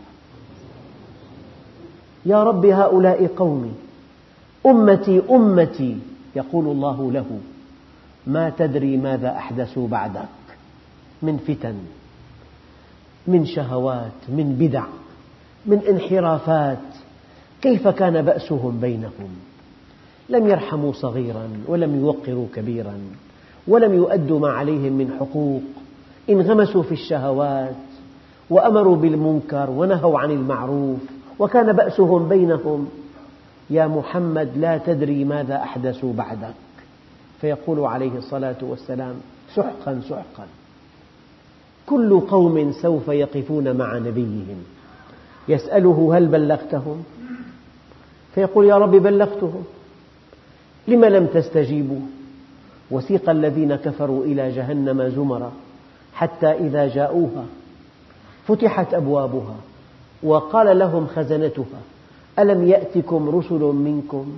يا 2.25 2.43
رب 2.43 2.65
هؤلاء 2.65 3.27
قومي 3.27 3.71
أمتي 4.65 5.21
أمتي 5.31 5.97
يقول 6.35 6.65
الله 6.65 7.11
له 7.11 7.39
ما 8.27 8.49
تدري 8.49 8.97
ماذا 8.97 9.29
أحدثوا 9.29 9.87
بعدك؟ 9.87 10.27
من 11.21 11.37
فتن 11.37 11.75
من 13.27 13.45
شهوات 13.45 14.29
من 14.29 14.55
بدع 14.59 14.85
من 15.65 15.79
انحرافات 15.89 16.77
كيف 17.61 17.87
كان 17.87 18.21
بأسهم 18.21 18.79
بينهم؟ 18.79 19.29
لم 20.29 20.47
يرحموا 20.47 20.93
صغيرا 20.93 21.49
ولم 21.67 21.99
يوقروا 21.99 22.47
كبيرا 22.55 22.99
ولم 23.67 23.93
يؤدوا 23.93 24.39
ما 24.39 24.49
عليهم 24.49 24.93
من 24.93 25.15
حقوق 25.19 25.61
انغمسوا 26.29 26.83
في 26.83 26.91
الشهوات 26.91 27.75
وأمروا 28.49 28.95
بالمنكر 28.95 29.69
ونهوا 29.69 30.19
عن 30.19 30.31
المعروف 30.31 30.99
وكان 31.39 31.73
بأسهم 31.73 32.29
بينهم 32.29 32.89
يا 33.69 33.87
محمد 33.87 34.49
لا 34.57 34.77
تدري 34.77 35.25
ماذا 35.25 35.55
أحدثوا 35.55 36.13
بعدك. 36.13 36.53
فيقول 37.41 37.79
عليه 37.79 38.17
الصلاة 38.17 38.55
والسلام 38.61 39.15
سحقا 39.55 40.01
سحقا. 40.09 40.47
كل 41.85 42.19
قوم 42.19 42.71
سوف 42.71 43.07
يقفون 43.07 43.77
مع 43.77 43.97
نبيهم. 43.97 44.63
يسأله 45.47 46.17
هل 46.17 46.27
بلغتهم؟ 46.27 47.03
فيقول 48.35 48.65
يا 48.65 48.77
رب 48.77 48.91
بلغتهم. 48.91 49.63
لم 50.87 51.05
لم 51.05 51.25
تستجيبوا؟ 51.25 52.01
وسيق 52.91 53.29
الذين 53.29 53.75
كفروا 53.75 54.25
إلى 54.25 54.51
جهنم 54.51 55.09
زمرا. 55.09 55.51
حتى 56.13 56.51
إذا 56.51 56.87
جاءوها 56.87 57.45
فتحت 58.47 58.93
أبوابها 58.93 59.55
وقال 60.23 60.79
لهم 60.79 61.07
خزنتها 61.07 61.81
ألم 62.39 62.67
يأتكم 62.67 63.29
رسل 63.29 63.59
منكم 63.59 64.37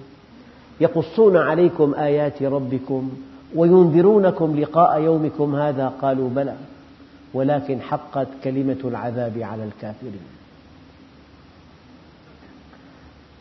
يقصون 0.81 1.37
عليكم 1.37 1.93
آيات 1.93 2.43
ربكم 2.43 3.09
وينذرونكم 3.55 4.59
لقاء 4.59 5.01
يومكم 5.01 5.55
هذا؟ 5.55 5.93
قالوا 6.01 6.29
بلى 6.29 6.55
ولكن 7.33 7.81
حقت 7.81 8.27
كلمة 8.43 8.77
العذاب 8.83 9.37
على 9.37 9.63
الكافرين. 9.63 10.25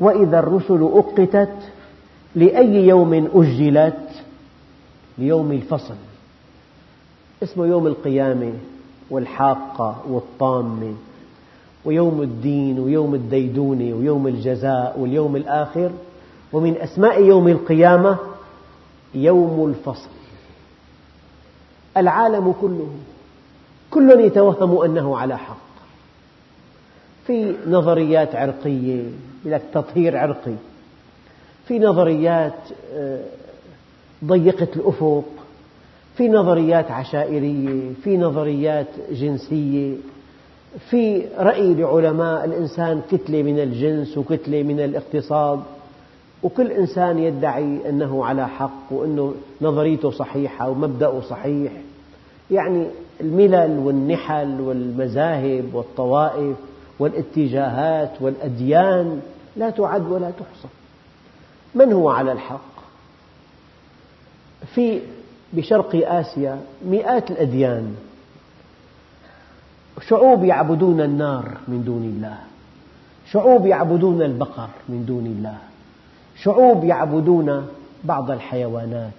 وإذا 0.00 0.38
الرسل 0.38 0.82
أقتت 0.82 1.56
لأي 2.34 2.88
يوم 2.88 3.30
أجلت؟ 3.34 4.08
ليوم 5.18 5.52
الفصل. 5.52 5.94
اسمه 7.44 7.66
يوم 7.66 7.86
القيامة 7.86 8.52
والحاقة 9.10 10.02
والطامة 10.08 10.94
ويوم 11.84 12.22
الدين 12.22 12.78
ويوم 12.78 13.14
الديدونة 13.14 13.94
ويوم 13.94 14.26
الجزاء 14.26 14.96
واليوم 14.98 15.36
الآخر 15.36 15.90
ومن 16.52 16.76
أسماء 16.76 17.22
يوم 17.22 17.48
القيامة 17.48 18.18
يوم 19.14 19.68
الفصل. 19.68 20.08
العالم 21.96 22.54
كله 22.60 22.88
كل 23.90 24.20
يتوهم 24.20 24.82
أنه 24.82 25.18
على 25.18 25.38
حق. 25.38 25.56
في 27.26 27.56
نظريات 27.66 28.34
عرقية 28.34 29.02
لك 29.44 29.62
تطهير 29.72 30.16
عرقي. 30.16 30.54
في 31.68 31.78
نظريات 31.78 32.58
آه، 32.92 33.24
ضيقة 34.24 34.68
الأفق 34.76 35.24
في 36.16 36.28
نظريات 36.28 36.90
عشائرية 36.90 37.92
في 38.04 38.16
نظريات 38.16 38.86
جنسية 39.10 39.96
في 40.90 41.26
رأي 41.38 41.74
لعلماء 41.74 42.44
الإنسان 42.44 43.02
كتلة 43.10 43.42
من 43.42 43.58
الجنس 43.58 44.18
وكتلة 44.18 44.62
من 44.62 44.80
الاقتصاد 44.80 45.60
وكل 46.42 46.72
إنسان 46.72 47.18
يدعي 47.18 47.88
أنه 47.88 48.24
على 48.24 48.48
حق 48.48 48.92
وأن 48.92 49.34
نظريته 49.62 50.10
صحيحة 50.10 50.70
ومبدأه 50.70 51.20
صحيح 51.20 51.72
يعني 52.50 52.86
الملل 53.20 53.78
والنحل 53.78 54.60
والمذاهب 54.60 55.74
والطوائف 55.74 56.56
والاتجاهات 56.98 58.10
والأديان 58.20 59.20
لا 59.56 59.70
تعد 59.70 60.10
ولا 60.10 60.30
تحصى 60.30 60.68
من 61.74 61.92
هو 61.92 62.10
على 62.10 62.32
الحق؟ 62.32 62.74
في 64.74 65.00
بشرق 65.56 65.90
آسيا 65.94 66.60
مئات 66.86 67.30
الأديان. 67.30 67.94
شعوب 70.08 70.44
يعبدون 70.44 71.00
النار 71.00 71.58
من 71.68 71.84
دون 71.84 72.02
الله. 72.02 72.38
شعوب 73.30 73.66
يعبدون 73.66 74.22
البقر 74.22 74.68
من 74.88 75.04
دون 75.06 75.26
الله. 75.26 75.58
شعوب 76.42 76.84
يعبدون 76.84 77.66
بعض 78.04 78.30
الحيوانات. 78.30 79.12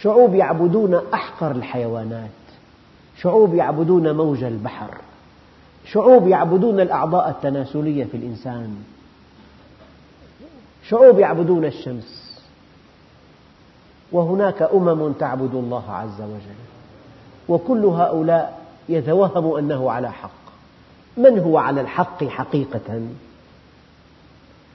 شعوب 0.00 0.34
يعبدون 0.34 1.00
أحقر 1.14 1.50
الحيوانات. 1.50 2.30
شعوب 3.18 3.54
يعبدون 3.54 4.16
موج 4.16 4.44
البحر. 4.44 4.94
شعوب 5.84 6.28
يعبدون 6.28 6.80
الأعضاء 6.80 7.30
التناسلية 7.30 8.04
في 8.04 8.16
الإنسان. 8.16 8.76
شعوب 10.88 11.18
يعبدون 11.18 11.64
الشمس. 11.64 12.21
وهناك 14.12 14.62
أمم 14.62 15.12
تعبد 15.12 15.54
الله 15.54 15.90
عز 15.90 16.20
وجل 16.20 16.62
وكل 17.48 17.84
هؤلاء 17.84 18.62
يتوهم 18.88 19.56
أنه 19.56 19.90
على 19.90 20.12
حق. 20.12 20.30
من 21.16 21.38
هو 21.38 21.58
على 21.58 21.80
الحق 21.80 22.24
حقيقة؟ 22.24 23.00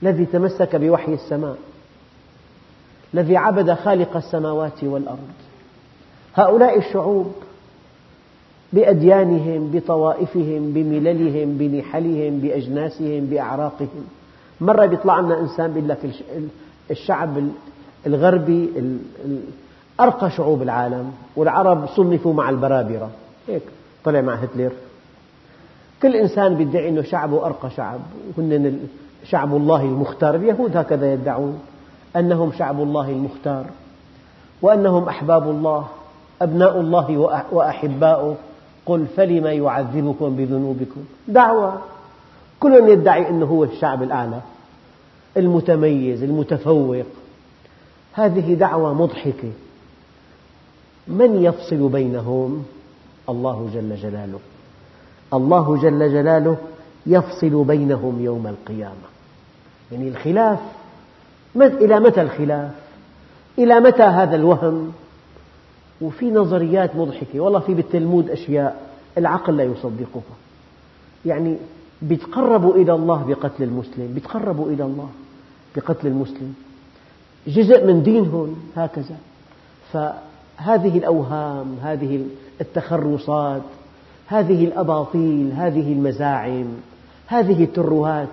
الذي 0.02 0.26
تمسك 0.26 0.76
بوحي 0.76 1.14
السماء 1.14 1.56
الذي 3.14 3.36
عبد 3.36 3.72
خالق 3.72 4.16
السماوات 4.16 4.84
والأرض. 4.84 5.28
هؤلاء 6.34 6.78
الشعوب 6.78 7.32
بأديانهم 8.72 9.70
بطوائفهم 9.70 10.72
بمللهم 10.72 11.58
بنحلهم 11.58 12.38
بأجناسهم 12.38 13.26
بأعراقهم. 13.26 14.06
مرة 14.60 14.84
يطلع 14.84 15.20
لنا 15.20 15.40
إنسان 15.40 15.70
يقول 15.70 15.88
لك 15.88 15.98
الشعب 16.90 17.48
الغربي 18.06 18.70
أرقى 20.00 20.30
شعوب 20.30 20.62
العالم 20.62 21.12
والعرب 21.36 21.86
صنفوا 21.86 22.34
مع 22.34 22.50
البرابرة. 22.50 23.10
هيك 23.48 23.62
طلع 24.04 24.20
مع 24.20 24.34
هتلر. 24.34 24.72
كل 26.02 26.16
إنسان 26.16 26.60
يدعي 26.60 26.88
أنه 26.88 27.02
شعبه 27.02 27.46
أرقى 27.46 27.70
شعب. 27.70 28.00
وهن 28.36 28.78
شعب 29.24 29.56
الله 29.56 29.82
المختار. 29.82 30.34
اليهود 30.34 30.76
هكذا 30.76 31.12
يدعون 31.12 31.60
أنهم 32.16 32.52
شعب 32.52 32.82
الله 32.82 33.10
المختار 33.10 33.64
وأنهم 34.62 35.08
أحباب 35.08 35.50
الله 35.50 35.86
أبناء 36.42 36.80
الله 36.80 37.18
وأحباؤه. 37.52 38.36
قل 38.86 39.06
فلم 39.16 39.46
يعذبكم 39.46 40.36
بذنوبكم؟ 40.36 41.04
دعوة. 41.28 41.78
كل 42.60 42.88
يدعي 42.88 43.28
أنه 43.28 43.46
هو 43.46 43.64
الشعب 43.64 44.02
الأعلى 44.02 44.40
المتميز 45.36 46.22
المتفوق. 46.22 47.04
هذه 48.12 48.54
دعوة 48.54 48.94
مضحكة. 48.94 49.52
من 51.08 51.42
يفصل 51.42 51.88
بينهم؟ 51.88 52.64
الله 53.28 53.70
جل 53.74 53.96
جلاله. 53.96 54.38
الله 55.34 55.76
جل 55.76 56.12
جلاله 56.12 56.56
يفصل 57.06 57.64
بينهم 57.64 58.24
يوم 58.24 58.46
القيامة. 58.46 59.08
يعني 59.92 60.08
الخلاف 60.08 60.58
إلى 61.56 62.00
متى 62.00 62.22
الخلاف؟ 62.22 62.70
إلى 63.58 63.80
متى 63.80 64.02
هذا 64.02 64.36
الوهم؟ 64.36 64.92
وفي 66.00 66.30
نظريات 66.30 66.96
مضحكة. 66.96 67.40
والله 67.40 67.60
في 67.60 67.74
بالتلمود 67.74 68.30
أشياء 68.30 68.90
العقل 69.18 69.56
لا 69.56 69.64
يصدقها. 69.64 70.36
يعني 71.26 71.56
بيتقربوا 72.02 72.74
إلى 72.74 72.94
الله 72.94 73.24
بقتل 73.28 73.62
المسلم 73.62 74.12
بيتقربوا 74.14 74.66
إلى 74.70 74.84
الله 74.84 75.08
بقتل 75.76 76.06
المسلم. 76.06 76.54
جزء 77.48 77.86
من 77.86 78.02
دينهم 78.02 78.56
هكذا. 78.76 79.16
فهذه 79.92 80.98
الأوهام 80.98 81.76
هذه 81.82 82.24
التخرصات 82.60 83.62
هذه 84.26 84.64
الأباطيل 84.64 85.52
هذه 85.52 85.92
المزاعم 85.92 86.66
هذه 87.26 87.64
الترهات 87.64 88.28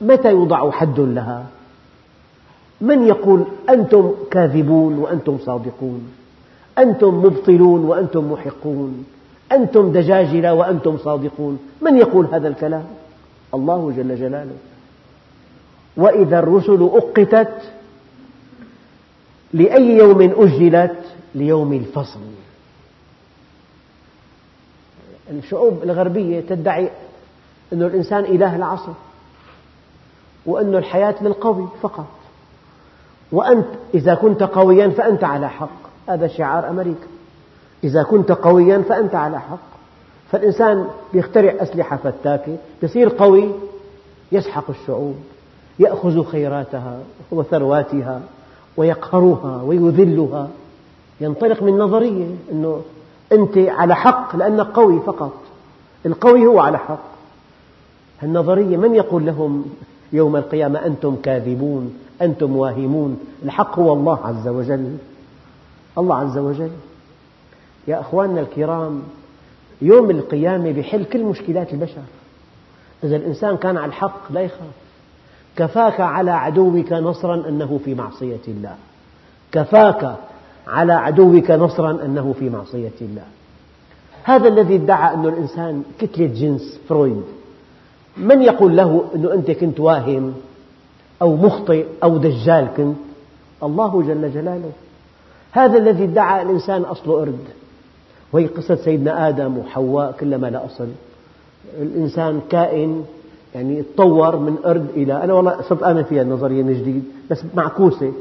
متى 0.00 0.30
يوضع 0.30 0.70
حد 0.70 1.00
لها؟ 1.00 1.46
من 2.80 3.06
يقول 3.06 3.44
أنتم 3.68 4.12
كاذبون 4.30 4.98
وأنتم 4.98 5.38
صادقون؟ 5.38 6.12
أنتم 6.78 7.14
مبطلون 7.14 7.84
وأنتم 7.84 8.32
محقون؟ 8.32 9.04
أنتم 9.52 9.92
دجاجلة 9.92 10.54
وأنتم 10.54 10.98
صادقون؟ 10.98 11.58
من 11.82 11.96
يقول 11.96 12.26
هذا 12.26 12.48
الكلام؟ 12.48 12.84
الله 13.54 13.92
جل 13.96 14.16
جلاله. 14.16 14.56
وإذا 15.96 16.38
الرسل 16.38 16.90
أقتت 16.92 17.72
لأي 19.52 19.96
يوم 19.96 20.22
أجلت؟ 20.22 21.04
ليوم 21.34 21.72
الفصل. 21.72 22.20
الشعوب 25.30 25.82
الغربية 25.82 26.40
تدعي 26.40 26.90
أن 27.72 27.82
الإنسان 27.82 28.24
إله 28.24 28.56
العصر 28.56 28.92
وأن 30.46 30.74
الحياة 30.74 31.14
للقوي 31.20 31.68
فقط. 31.82 32.06
وأنت 33.32 33.66
إذا 33.94 34.14
كنت 34.14 34.42
قويا 34.42 34.88
فأنت 34.88 35.24
على 35.24 35.48
حق. 35.48 35.84
هذا 36.08 36.26
شعار 36.26 36.68
أمريكا. 36.68 37.06
إذا 37.84 38.02
كنت 38.02 38.32
قويا 38.32 38.82
فأنت 38.88 39.14
على 39.14 39.40
حق. 39.40 39.74
فالإنسان 40.30 40.88
يخترع 41.14 41.54
أسلحة 41.62 41.96
فتاكة 41.96 42.56
يصير 42.82 43.08
قوي 43.08 43.52
يسحق 44.32 44.70
الشعوب. 44.70 45.16
يأخذ 45.78 46.24
خيراتها 46.24 46.98
وثرواتها 47.30 48.20
ويقهرها 48.76 49.62
ويذلها. 49.62 50.48
ينطلق 51.20 51.62
من 51.62 51.78
نظرية 51.78 52.26
أنه 52.52 52.82
أنت 53.32 53.58
على 53.58 53.96
حق 53.96 54.36
لأنك 54.36 54.66
قوي 54.66 55.00
فقط. 55.00 55.32
القوي 56.06 56.46
هو 56.46 56.60
على 56.60 56.78
حق. 56.78 57.04
النظرية 58.22 58.76
من 58.76 58.94
يقول 58.94 59.26
لهم 59.26 59.64
يوم 60.12 60.36
القيامة 60.36 60.86
أنتم 60.86 61.16
كاذبون 61.22 61.98
أنتم 62.22 62.56
واهمون؟ 62.56 63.20
الحق 63.44 63.78
هو 63.78 63.92
الله 63.92 64.18
عز 64.26 64.48
وجل. 64.48 64.96
الله 65.98 66.16
عز 66.16 66.38
وجل. 66.38 66.70
يا 67.88 68.00
أخواننا 68.00 68.40
الكرام 68.40 69.02
يوم 69.82 70.10
القيامة 70.10 70.72
بحل 70.72 71.04
كل 71.04 71.24
مشكلات 71.24 71.72
البشر. 71.72 72.02
إذا 73.04 73.16
الإنسان 73.16 73.56
كان 73.56 73.76
على 73.76 73.86
الحق 73.86 74.32
لا 74.32 74.40
يخاف. 74.40 74.83
كفاك 75.56 76.00
على 76.00 76.30
عدوك 76.30 76.92
نصرا 76.92 77.48
أنه 77.48 77.80
في 77.84 77.94
معصية 77.94 78.40
الله. 78.48 78.74
كفاك 79.52 80.16
على 80.66 80.92
عدوك 80.92 81.50
نصرا 81.50 81.90
أنه 82.04 82.34
في 82.38 82.50
معصية 82.50 82.98
الله. 83.00 83.24
هذا 84.24 84.48
الذي 84.48 84.74
ادعى 84.74 85.14
أن 85.14 85.26
الإنسان 85.26 85.82
كتلة 85.98 86.26
جنس 86.26 86.80
فرويد. 86.88 87.22
من 88.16 88.42
يقول 88.42 88.76
له 88.76 89.04
أنه 89.14 89.32
أنت 89.32 89.50
كنت 89.50 89.80
واهم 89.80 90.34
أو 91.22 91.36
مخطئ 91.36 91.86
أو 92.02 92.16
دجال 92.18 92.68
كنت؟ 92.76 92.96
الله 93.62 94.02
جل 94.02 94.32
جلاله. 94.32 94.72
هذا 95.52 95.78
الذي 95.78 96.04
ادعى 96.04 96.42
الإنسان 96.42 96.82
أصله 96.82 97.20
قرد 97.20 97.44
وهي 98.32 98.46
قصة 98.46 98.74
سيدنا 98.76 99.28
آدم 99.28 99.58
وحواء 99.58 100.12
كلما 100.20 100.46
لا 100.46 100.66
أصل. 100.66 100.88
الإنسان 101.80 102.40
كائن 102.50 103.04
يعني 103.54 103.82
تطور 103.82 104.36
من 104.36 104.56
قرد 104.56 104.86
إلى 104.96 105.24
أنا 105.24 105.32
والله 105.32 105.62
صرت 105.62 105.82
آمن 105.82 106.02
فيها 106.02 106.22
النظرية 106.22 106.62
من 106.62 106.74
جديد 106.74 107.04
بس 107.30 107.44
معكوسة. 107.54 108.12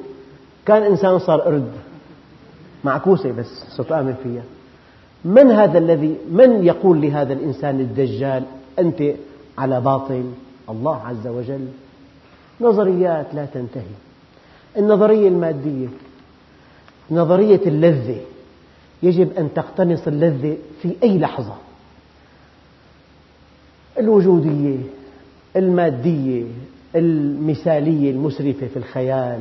كان 0.65 0.83
إنسان 0.83 1.19
صار 1.19 1.39
قرد. 1.39 1.71
معكوسة 2.83 3.31
بس 3.31 3.63
صرت 3.77 3.91
آمن 3.91 4.15
فيها. 4.23 4.43
من 5.25 5.51
هذا 5.51 5.77
الذي 5.77 6.17
من 6.31 6.65
يقول 6.65 7.01
لهذا 7.01 7.33
الإنسان 7.33 7.79
الدجال 7.79 8.43
أنت 8.79 9.03
على 9.57 9.81
باطل؟ 9.81 10.23
الله 10.69 11.01
عز 11.07 11.27
وجل. 11.27 11.67
نظريات 12.61 13.25
لا 13.33 13.45
تنتهي. 13.45 13.95
النظرية 14.77 15.27
المادية 15.27 15.87
نظرية 17.11 17.61
اللذة. 17.65 18.17
يجب 19.03 19.33
أن 19.37 19.49
تقتنص 19.55 20.07
اللذة 20.07 20.57
في 20.81 20.95
أي 21.03 21.17
لحظة. 21.17 21.53
الوجودية 23.99 24.77
المادية 25.55 26.43
المثالية 26.95 28.11
المسرفة 28.11 28.67
في 28.67 28.77
الخيال. 28.77 29.39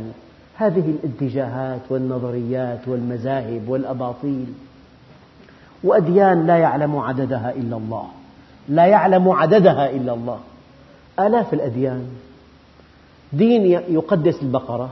هذه 0.57 0.95
الاتجاهات 1.05 1.81
والنظريات 1.91 2.89
والمذاهب 2.89 3.69
والأباطيل. 3.69 4.47
وأديان 5.85 6.47
لا 6.47 6.57
يعلم 6.57 6.97
عددها 6.97 7.51
إلا 7.51 7.77
الله. 7.77 8.09
لا 8.69 8.87
يعلم 8.87 9.29
عددها 9.29 9.91
إلا 9.91 10.15
الله. 10.15 10.41
آلاف 11.21 11.55
الأديان. 11.55 12.07
دين 13.33 13.67
يقدس 13.67 14.43
البقرة. 14.43 14.91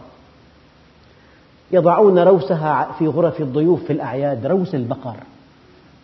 يضعون 1.72 2.18
روسها 2.18 2.92
في 2.98 3.06
غرف 3.06 3.40
الضيوف 3.40 3.85
في 3.85 3.92
الأعياد 3.92 4.46
روس 4.46 4.74
البقر. 4.74 5.16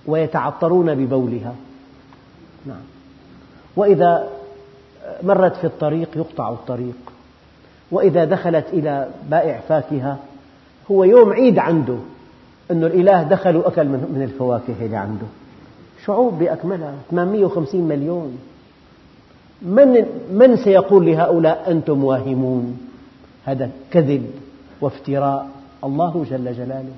ويتعطرون 0.07 0.95
ببولها. 0.95 1.55
نعم. 2.67 2.83
وإذا 3.77 4.36
مرت 5.23 5.57
في 5.57 5.65
الطريق 5.65 6.09
يقطع 6.17 6.49
الطريق. 6.49 6.97
وإذا 7.91 8.25
دخلت 8.25 8.67
إلى 8.73 9.09
بائع 9.31 9.61
فاكهة 9.69 10.19
هو 10.91 11.05
يوم 11.05 11.33
عيد 11.33 11.59
عنده 11.59 11.97
أن 12.71 12.85
الإله 12.85 13.23
دخل 13.23 13.57
وأكل 13.57 13.85
من 13.85 14.29
الفواكه 14.33 14.75
اللي 14.81 14.97
عنده. 14.97 15.27
شعوب 16.05 16.39
بأكملها 16.39 16.95
850 17.11 17.81
مليون. 17.89 18.39
من, 19.63 20.07
من 20.33 20.57
سيقول 20.57 21.07
لهؤلاء 21.07 21.71
أنتم 21.71 22.05
واهمون؟ 22.05 22.79
هذا 23.45 23.71
كذب 23.91 24.31
وافتراء. 24.81 25.49
الله 25.85 26.27
جل 26.31 26.53
جلاله. 26.53 26.93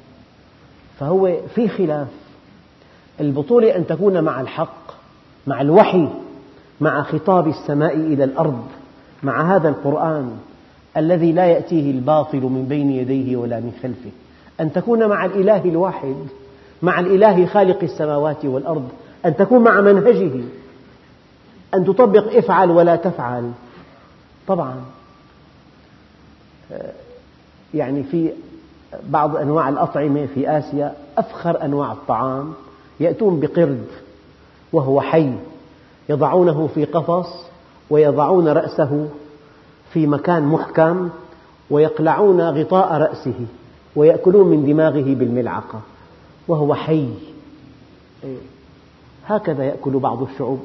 فهو 1.00 1.36
في 1.54 1.68
خلاف. 1.68 2.08
البطولة 3.20 3.76
أن 3.76 3.86
تكون 3.86 4.20
مع 4.20 4.40
الحق 4.40 4.92
مع 5.46 5.60
الوحي. 5.60 6.08
مع 6.80 7.02
خطاب 7.02 7.48
السماء 7.48 7.96
إلى 7.96 8.24
الأرض 8.24 8.66
مع 9.22 9.56
هذا 9.56 9.68
القرآن 9.68 10.36
الذي 10.96 11.32
لا 11.32 11.46
يأتيه 11.46 11.90
الباطل 11.90 12.40
من 12.40 12.66
بين 12.68 12.90
يديه 12.90 13.36
ولا 13.36 13.60
من 13.60 13.72
خلفه. 13.82 14.10
أن 14.60 14.72
تكون 14.72 15.06
مع 15.06 15.24
الإله 15.24 15.64
الواحد 15.64 16.16
مع 16.82 17.00
الإله 17.00 17.46
خالق 17.46 17.82
السماوات 17.82 18.44
والأرض 18.44 18.88
أن 19.26 19.36
تكون 19.36 19.64
مع 19.64 19.80
منهجه 19.80 20.40
أن 21.74 21.84
تطبق 21.84 22.36
افعل 22.36 22.70
ولا 22.70 22.96
تفعل. 22.96 23.50
طبعا 24.46 24.74
يعني 27.74 28.02
في 28.02 28.30
بعض 29.08 29.36
أنواع 29.36 29.68
الأطعمة 29.68 30.26
في 30.34 30.58
آسيا 30.58 30.94
أفخر 31.18 31.64
أنواع 31.64 31.92
الطعام 31.92 32.52
يأتون 33.00 33.40
بقرد 33.40 33.86
وهو 34.72 35.00
حي. 35.00 35.32
يضعونه 36.08 36.66
في 36.74 36.84
قفص 36.84 37.26
ويضعون 37.90 38.48
رأسه 38.48 39.08
في 39.92 40.06
مكان 40.06 40.42
محكم 40.42 41.10
ويقلعون 41.70 42.40
غطاء 42.40 42.92
رأسه 42.92 43.46
ويأكلون 43.96 44.48
من 44.48 44.66
دماغه 44.66 45.14
بالملعقة 45.14 45.80
وهو 46.48 46.74
حي. 46.74 47.08
هكذا 49.26 49.64
يأكل 49.64 49.98
بعض 49.98 50.22
الشعوب. 50.22 50.60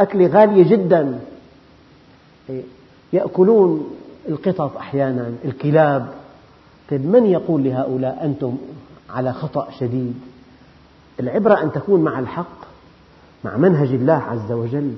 أكلة 0.00 0.26
غالية 0.26 0.70
جدا. 0.70 1.20
يأكلون 3.12 3.90
القطط 4.28 4.76
أحيانا 4.76 5.32
الكلاب. 5.44 6.08
طيب 6.90 7.06
من 7.06 7.26
يقول 7.26 7.64
لهؤلاء 7.64 8.24
أنتم 8.24 8.56
على 9.10 9.32
خطأ 9.32 9.68
شديد؟ 9.78 10.14
العبرة 11.20 11.62
أن 11.62 11.72
تكون 11.72 12.00
مع 12.00 12.18
الحق 12.18 12.67
مع 13.44 13.56
منهج 13.56 13.88
الله 13.88 14.14
عز 14.14 14.52
وجل 14.52 14.94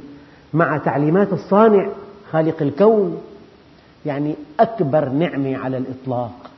مع 0.54 0.78
تعليمات 0.78 1.32
الصانع 1.32 1.88
خالق 2.32 2.62
الكون. 2.62 3.22
يعني 4.06 4.34
أكبر 4.60 5.08
نعمة 5.08 5.56
على 5.56 5.76
الإطلاق 5.76 6.50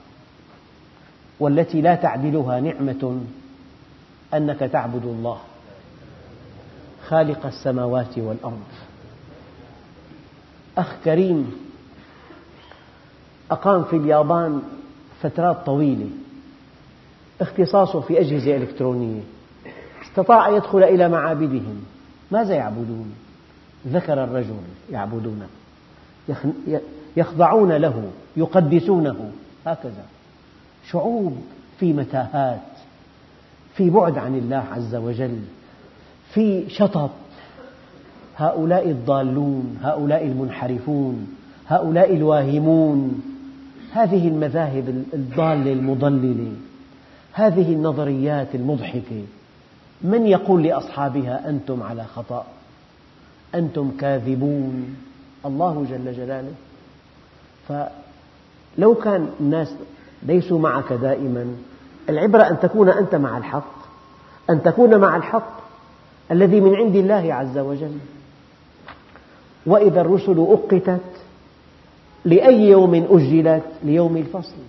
والتي 1.41 1.81
لا 1.81 1.95
تعدلها 1.95 2.61
نعمة 2.61 3.21
أنك 4.35 4.59
تعبد 4.59 5.05
الله 5.05 5.39
خالق 7.09 7.47
السماوات 7.47 8.19
والأرض. 8.19 8.63
أخ 10.79 10.97
كريم 11.05 11.53
أقام 13.51 13.85
في 13.85 13.97
اليابان 13.97 14.63
فترات 15.23 15.67
طويلة 15.67 16.11
اختصاصه 17.41 18.01
في 18.01 18.21
أجهزة 18.21 18.57
إلكترونية. 18.57 19.23
استطاع 20.13 20.49
أن 20.49 20.55
يدخل 20.55 20.83
إلى 20.83 21.09
معابدهم. 21.09 21.85
ماذا 22.31 22.55
يعبدون؟ 22.55 23.13
ذكر 23.89 24.25
الرجل 24.25 24.55
يعبدونه. 24.91 25.47
يخضعون 27.17 27.73
له 27.73 28.11
يقدسونه. 28.37 29.31
هكذا. 29.67 30.05
شعوب 30.91 31.37
في 31.79 31.93
متاهات 31.93 32.61
في 33.75 33.91
بعد 33.91 34.19
عن 34.19 34.35
الله 34.39 34.65
عز 34.73 34.95
وجل 34.95 35.39
في 36.35 36.71
شطط. 36.71 37.11
هؤلاء 38.37 38.91
الضالون 38.91 39.79
هؤلاء 39.83 40.27
المنحرفون 40.27 41.37
هؤلاء 41.69 42.15
الواهمون. 42.15 43.23
هذه 43.93 44.29
المذاهب 44.29 45.05
الضالة 45.15 45.73
المضللة 45.73 46.53
هذه 47.33 47.73
النظريات 47.73 48.55
المضحكة. 48.55 49.23
من 50.05 50.27
يقول 50.27 50.63
لأصحابها 50.63 51.49
أنتم 51.49 51.83
على 51.83 52.05
خطأ؟ 52.05 52.47
أنتم 53.55 53.91
كاذبون. 54.01 54.97
الله 55.47 55.87
جل 55.91 56.13
جلاله. 56.13 56.53
فلو 57.69 58.95
كان 58.95 59.31
الناس 59.41 59.75
ليسوا 60.23 60.59
معك 60.59 60.93
دائما 60.93 61.57
العبرة 62.09 62.43
أن 62.43 62.61
تكون 62.61 62.89
أنت 62.89 63.15
مع 63.15 63.39
الحق 63.39 63.75
أن 64.51 64.63
تكون 64.63 64.99
مع 64.99 65.17
الحق 65.17 65.63
الذي 66.31 66.61
من 66.61 66.75
عند 66.75 66.97
الله 66.97 67.35
عز 67.35 67.59
وجل. 67.59 67.99
وإذا 69.67 70.01
الرسل 70.01 70.39
أقتت 70.39 71.01
لأي 72.25 72.69
يوم 72.69 72.95
أجلت؟ 72.95 73.65
ليوم 73.83 74.17
الفصل. 74.17 74.63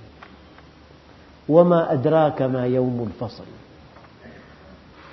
وما 1.50 1.94
أدراك 1.94 2.42
ما 2.42 2.66
يوم 2.66 3.08
الفصل. 3.08 3.44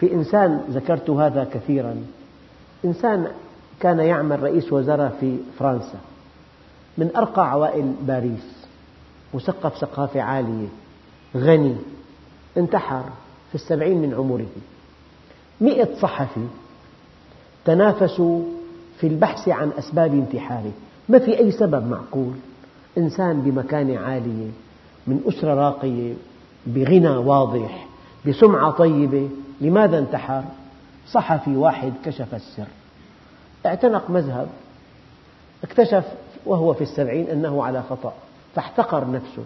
في 0.01 0.13
إنسان 0.13 0.65
ذكرت 0.71 1.11
هذا 1.11 1.45
كثيرا. 1.45 1.97
إنسان 2.85 3.27
كان 3.81 3.99
يعمل 3.99 4.43
رئيس 4.43 4.73
وزراء 4.73 5.17
في 5.21 5.37
فرنسا. 5.59 5.99
من 6.99 7.11
أرقى 7.17 7.51
عوائل 7.51 7.95
باريس. 8.03 8.67
مثقف 9.35 9.79
ثقافة 9.79 10.23
عالية. 10.23 10.67
غني. 11.37 11.77
انتحر 12.57 13.05
في 13.49 13.55
السبعين 13.55 14.03
من 14.03 14.15
عمره. 14.15 14.47
مئة 15.61 15.89
صحفي 16.01 16.47
تنافسوا 17.65 18.43
في 18.99 19.07
البحث 19.07 19.49
عن 19.49 19.71
أسباب 19.79 20.13
انتحاره. 20.15 20.73
ما 21.09 21.19
في 21.19 21.39
أي 21.39 21.51
سبب 21.51 21.91
معقول. 21.91 22.33
إنسان 22.99 23.41
بمكانة 23.41 23.99
عالية 23.99 24.51
من 25.07 25.21
أسرة 25.29 25.55
راقية 25.55 26.15
بغنى 26.67 27.09
واضح 27.09 27.87
بسمعة 28.27 28.71
طيبة. 28.71 29.29
لماذا 29.61 29.99
انتحر؟ 29.99 30.45
صحفي 31.13 31.57
واحد 31.57 31.93
كشف 32.05 32.35
السر. 32.35 32.67
اعتنق 33.67 34.11
مذهب 34.11 34.49
اكتشف 35.65 36.05
وهو 36.47 36.75
في 36.75 36.81
السبعين 36.81 37.29
أنه 37.29 37.65
على 37.65 37.83
خطأ 37.83 38.13
فاحتقر 38.55 39.11
نفسه. 39.11 39.45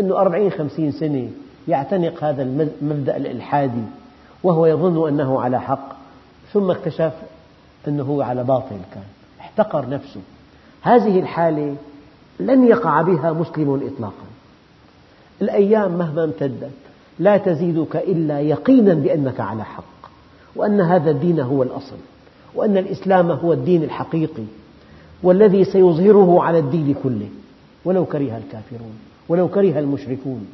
أنه 0.00 0.16
أربعين 0.16 0.50
خمسين 0.50 0.92
سنة 0.92 1.30
يعتنق 1.68 2.24
هذا 2.24 2.42
المبدأ 2.42 3.16
الإلحادي 3.16 3.82
وهو 4.42 4.66
يظن 4.66 5.08
أنه 5.08 5.40
على 5.40 5.60
حق. 5.60 5.88
ثم 6.52 6.70
اكتشف 6.70 7.12
أنه 7.88 8.24
على 8.24 8.44
باطل 8.44 8.78
كان. 8.94 9.04
احتقر 9.40 9.88
نفسه. 9.88 10.20
هذه 10.82 11.20
الحالة 11.20 11.76
لن 12.40 12.66
يقع 12.66 13.02
بها 13.02 13.32
مسلم 13.32 13.90
إطلاقا. 13.94 14.24
الأيام 15.42 15.92
مهما 15.92 16.24
امتدت 16.24 16.70
لا 17.18 17.36
تزيدك 17.36 17.96
إلا 17.96 18.40
يقينا 18.40 18.94
بأنك 18.94 19.40
على 19.40 19.64
حق 19.64 19.84
وأن 20.56 20.80
هذا 20.80 21.10
الدين 21.10 21.40
هو 21.40 21.62
الأصل 21.62 21.96
وأن 22.54 22.76
الإسلام 22.76 23.30
هو 23.30 23.52
الدين 23.52 23.82
الحقيقي 23.82 24.44
والذي 25.22 25.64
سيظهره 25.64 26.42
على 26.42 26.58
الدين 26.58 26.94
كله 27.02 27.28
ولو 27.84 28.04
كره 28.04 28.36
الكافرون 28.36 28.98
ولو 29.28 29.48
كره 29.48 29.78
المشركون. 29.78 30.46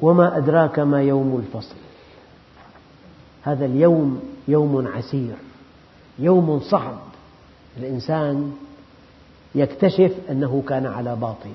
وما 0.00 0.36
أدراك 0.36 0.78
ما 0.78 1.02
يوم 1.02 1.44
الفصل. 1.46 1.76
هذا 3.42 3.64
اليوم 3.64 4.20
يوم 4.48 4.88
عسير 4.88 5.34
يوم 6.18 6.60
صعب. 6.60 6.98
الإنسان 7.76 8.52
يكتشف 9.54 10.12
أنه 10.30 10.62
كان 10.68 10.86
على 10.86 11.16
باطل. 11.16 11.50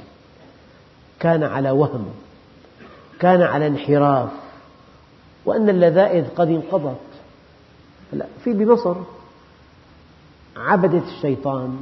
كان 1.19 1.43
على 1.43 1.71
وهم 1.71 2.05
كان 3.19 3.41
على 3.41 3.67
انحراف 3.67 4.29
وأن 5.45 5.69
اللذائذ 5.69 6.25
قد 6.35 6.47
انقضت. 6.47 6.97
في 8.43 8.53
بمصر 8.53 8.95
عبدة 10.57 11.01
الشيطان 11.07 11.77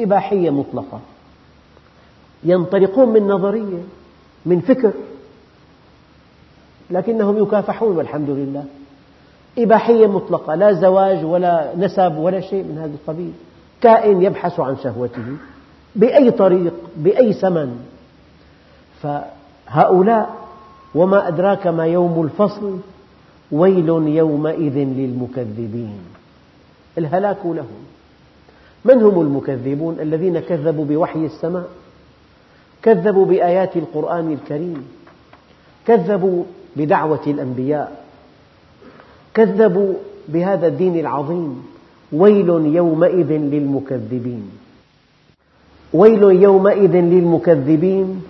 إباحية 0.00 0.50
مطلقة. 0.50 1.00
ينطلقون 2.44 3.08
من 3.08 3.28
نظرية 3.28 3.82
من 4.46 4.60
فكر 4.60 4.92
لكنهم 6.90 7.42
يكافحون 7.42 7.96
والحمد 7.96 8.30
لله. 8.30 8.64
إباحية 9.58 10.06
مطلقة 10.06 10.54
لا 10.54 10.72
زواج 10.72 11.24
ولا 11.24 11.72
نسب 11.76 12.16
ولا 12.16 12.40
شيء 12.40 12.64
من 12.64 12.78
هذا 12.78 12.94
القبيل. 12.94 13.32
كائن 13.80 14.22
يبحث 14.22 14.60
عن 14.60 14.76
شهوته 14.76 15.36
بأي 15.96 16.30
طريق 16.30 16.74
بأي 16.96 17.32
ثمن. 17.32 17.86
فهؤلاء 19.02 20.34
وما 20.94 21.28
أدراك 21.28 21.66
ما 21.66 21.86
يوم 21.86 22.22
الفصل 22.22 22.78
ويل 23.52 23.88
يومئذ 24.08 24.76
للمكذبين. 24.78 25.98
الهلاك 26.98 27.46
لهم. 27.46 27.82
من 28.84 29.02
هم 29.02 29.20
المكذبون؟ 29.20 30.00
الذين 30.00 30.40
كذبوا 30.40 30.84
بوحي 30.84 31.26
السماء 31.26 31.68
كذبوا 32.82 33.26
بآيات 33.26 33.76
القرآن 33.76 34.32
الكريم 34.32 34.88
كذبوا 35.86 36.44
بدعوة 36.76 37.20
الأنبياء 37.26 38.04
كذبوا 39.34 39.94
بهذا 40.28 40.66
الدين 40.66 41.00
العظيم. 41.00 41.66
ويل 42.12 42.48
يومئذ 42.48 43.32
للمكذبين. 43.32 44.50
ويل 45.92 46.22
يومئذ 46.22 46.96
للمكذبين 46.96 48.22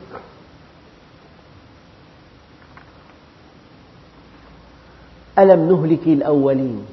ألم 5.39 5.73
نهلك 5.73 6.07
الأولين؟ 6.07 6.87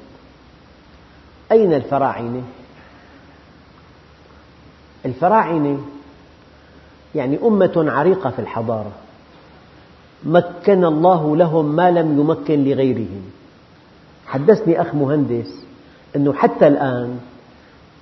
أين 1.52 1.72
الفراعنة؟ 1.72 2.42
الفراعنة 5.04 5.78
يعني 7.14 7.38
أمة 7.42 7.72
عريقة 7.76 8.30
في 8.30 8.38
الحضارة. 8.38 8.92
مكن 10.24 10.84
الله 10.84 11.36
لهم 11.36 11.76
ما 11.76 11.90
لم 11.90 12.20
يمكن 12.20 12.64
لغيرهم. 12.64 13.22
حدثني 14.26 14.80
أخ 14.80 14.94
مهندس 14.94 15.64
أنه 16.16 16.32
حتى 16.32 16.66
الآن 16.66 17.18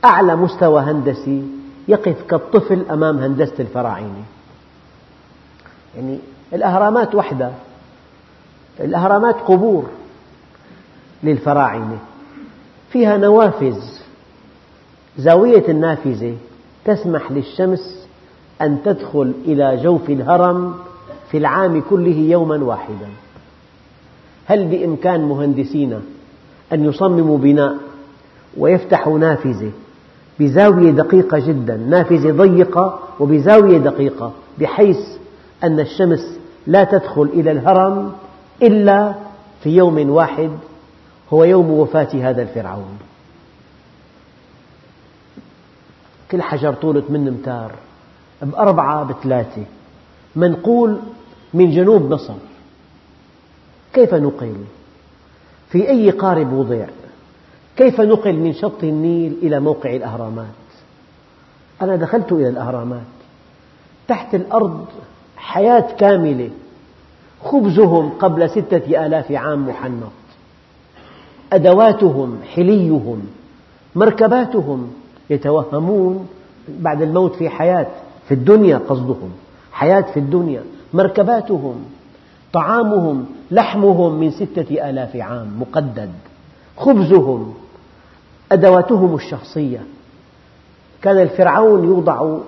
أعلى 0.04 0.36
مستوى 0.36 0.80
هندسي 0.82 1.42
يقف 1.88 2.22
كالطفل 2.22 2.86
أمام 2.90 3.18
هندسة 3.18 3.54
الفراعنة. 3.60 4.24
يعني 5.96 6.18
الأهرامات 6.52 7.14
وحدها 7.14 7.54
الأهرامات 8.80 9.34
قبور. 9.34 9.90
للفراعنة. 11.22 11.98
فيها 12.90 13.16
نوافذ. 13.16 13.76
زاوية 15.18 15.68
النافذة 15.68 16.34
تسمح 16.84 17.32
للشمس 17.32 18.06
أن 18.62 18.78
تدخل 18.84 19.32
إلى 19.44 19.80
جوف 19.82 20.10
الهرم 20.10 20.74
في 21.30 21.38
العام 21.38 21.82
كله 21.90 22.16
يوما 22.16 22.64
واحدا. 22.64 23.08
هل 24.46 24.66
بإمكان 24.66 25.20
مهندسين 25.24 26.00
أن 26.72 26.84
يصمموا 26.84 27.38
بناء 27.38 27.76
ويفتحوا 28.56 29.18
نافذة 29.18 29.70
بزاوية 30.40 30.90
دقيقة 30.90 31.38
جدا 31.38 31.76
نافذة 31.76 32.30
ضيقة 32.32 32.98
وبزاوية 33.20 33.78
دقيقة 33.78 34.32
بحيث 34.58 34.98
أن 35.64 35.80
الشمس 35.80 36.38
لا 36.66 36.84
تدخل 36.84 37.22
إلى 37.22 37.50
الهرم 37.50 38.12
إلا 38.62 39.14
في 39.62 39.70
يوم 39.76 40.10
واحد 40.10 40.50
هو 41.32 41.44
يوم 41.44 41.70
وفاة 41.70 42.08
هذا 42.30 42.42
الفرعون 42.42 42.98
كل 46.30 46.42
حجر 46.42 46.74
طولة 46.74 47.00
8 47.00 47.30
أمتار 47.30 47.72
بأربعة 48.42 49.04
بثلاثة 49.04 49.64
منقول 50.36 50.98
من 51.54 51.70
جنوب 51.70 52.12
مصر 52.12 52.34
كيف 53.94 54.14
نقل؟ 54.14 54.56
في 55.68 55.88
أي 55.88 56.10
قارب 56.10 56.52
وضع؟ 56.52 56.86
كيف 57.76 58.00
نقل 58.00 58.32
من 58.32 58.54
شط 58.54 58.82
النيل 58.84 59.36
إلى 59.42 59.60
موقع 59.60 59.96
الأهرامات؟ 59.96 60.46
أنا 61.82 61.96
دخلت 61.96 62.32
إلى 62.32 62.48
الأهرامات 62.48 63.02
تحت 64.08 64.34
الأرض 64.34 64.86
حياة 65.36 65.96
كاملة 65.98 66.50
خبزهم 67.44 68.10
قبل 68.10 68.50
ستة 68.50 69.06
آلاف 69.06 69.32
عام 69.32 69.68
محنط 69.68 70.21
أدواتهم 71.52 72.38
حليهم 72.54 73.22
مركباتهم 73.94 74.92
يتوهمون 75.30 76.28
بعد 76.68 77.02
الموت 77.02 77.34
في 77.34 77.48
حياة 77.48 77.86
في 78.28 78.34
الدنيا 78.34 78.78
قصدهم 78.78 79.30
حياة 79.72 80.00
في 80.00 80.20
الدنيا 80.20 80.62
مركباتهم 80.94 81.84
طعامهم 82.52 83.26
لحمهم 83.50 84.20
من 84.20 84.30
ستة 84.30 84.90
آلاف 84.90 85.16
عام 85.16 85.60
مقدد 85.60 86.10
خبزهم 86.76 87.54
أدواتهم 88.52 89.14
الشخصية. 89.14 89.82
كان 91.02 91.18
الفرعون 91.18 91.84
يوضع 91.84 92.38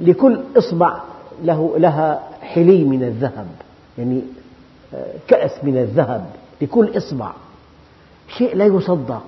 لكل 0.00 0.40
إصبع 0.56 1.00
له 1.44 1.74
لها 1.78 2.22
حلي 2.40 2.84
من 2.84 3.02
الذهب 3.02 3.46
يعني 3.98 4.22
آه، 4.94 5.14
كأس 5.28 5.64
من 5.64 5.76
الذهب 5.76 6.26
لكل 6.62 6.96
إصبع. 6.96 7.32
شيء 8.28 8.56
لا 8.56 8.64
يصدق. 8.64 9.22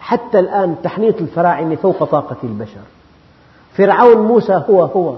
حتى 0.00 0.38
الآن 0.38 0.76
تحنيط 0.82 1.20
الفراعنة 1.20 1.74
فوق 1.74 2.04
طاقة 2.04 2.36
البشر. 2.44 2.80
فرعون 3.76 4.16
موسى 4.16 4.62
هو 4.70 4.82
هو. 4.82 5.16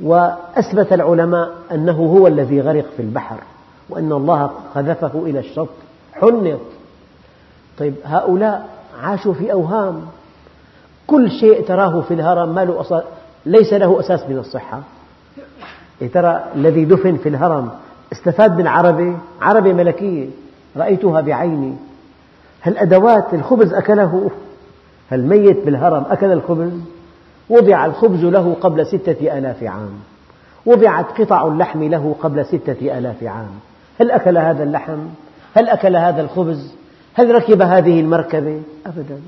وأثبت 0.00 0.92
العلماء 0.92 1.50
أنه 1.72 1.92
هو 1.92 2.26
الذي 2.26 2.60
غرق 2.60 2.84
في 2.96 3.02
البحر 3.02 3.36
وأن 3.88 4.12
الله 4.12 4.50
قذفه 4.74 5.22
إلى 5.26 5.38
الشط 5.38 5.68
حنط. 6.12 6.60
طيب 7.78 7.94
هؤلاء 8.04 8.68
عاشوا 9.02 9.34
في 9.34 9.52
أوهام. 9.52 10.06
كل 11.06 11.30
شيء 11.30 11.64
تراه 11.64 12.00
في 12.00 12.14
الهرم 12.14 12.54
ما 12.54 12.64
له 12.64 12.80
أصل 12.80 13.02
ليس 13.46 13.72
له 13.72 14.00
أساس 14.00 14.20
من 14.28 14.38
الصحة. 14.38 14.80
إيه 16.02 16.12
ترى 16.12 16.44
الذي 16.54 16.84
دفن 16.84 17.16
في 17.16 17.28
الهرم 17.28 17.70
استفاد 18.12 18.58
من 18.58 18.66
عربة 18.66 19.16
عربة 19.40 19.72
ملكية. 19.72 20.28
رأيتها 20.76 21.20
بعيني. 21.20 21.74
هل 22.60 22.78
أدوات 22.78 23.34
الخبز 23.34 23.72
أكله؟ 23.74 24.30
الميت 25.12 25.64
بالهرم 25.64 26.04
أكل 26.10 26.32
الخبز؟ 26.32 26.72
وضع 27.50 27.86
الخبز 27.86 28.24
له 28.24 28.56
قبل 28.60 28.86
ستة 28.86 29.38
آلاف 29.38 29.62
عام. 29.62 29.90
وضعت 30.66 31.20
قطع 31.20 31.46
اللحم 31.46 31.82
له 31.82 32.16
قبل 32.20 32.46
ستة 32.46 32.98
آلاف 32.98 33.22
عام. 33.22 33.50
هل 34.00 34.10
أكل 34.10 34.38
هذا 34.38 34.62
اللحم؟ 34.62 34.98
هل 35.54 35.68
أكل 35.68 35.96
هذا 35.96 36.20
الخبز؟ 36.20 36.74
هل 37.14 37.34
ركب 37.34 37.62
هذه 37.62 38.00
المركبة؟ 38.00 38.62
أبدا. 38.86 39.20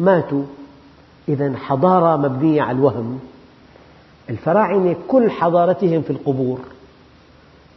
ماتوا. 0.00 0.42
إذا 1.28 1.52
حضارة 1.56 2.16
مبنية 2.16 2.62
على 2.62 2.78
الوهم. 2.78 3.20
الفراعنة 4.30 4.96
كل 5.08 5.30
حضارتهم 5.30 6.02
في 6.02 6.10
القبور. 6.10 6.58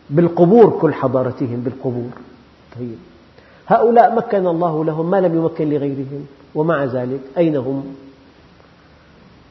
بالقبور 0.10 0.70
كل 0.82 0.94
حضارتهم 0.94 1.62
بالقبور. 1.62 2.10
طيب. 2.80 2.98
هؤلاء 3.68 4.16
مكن 4.16 4.48
الله 4.48 4.86
لهم 4.86 5.12
ما 5.12 5.18
لم 5.22 5.36
يمكن 5.36 5.70
لغيرهم 5.70 6.26
ومع 6.56 6.84
ذلك 6.84 7.20
أين 7.38 7.56
هم؟ 7.56 7.96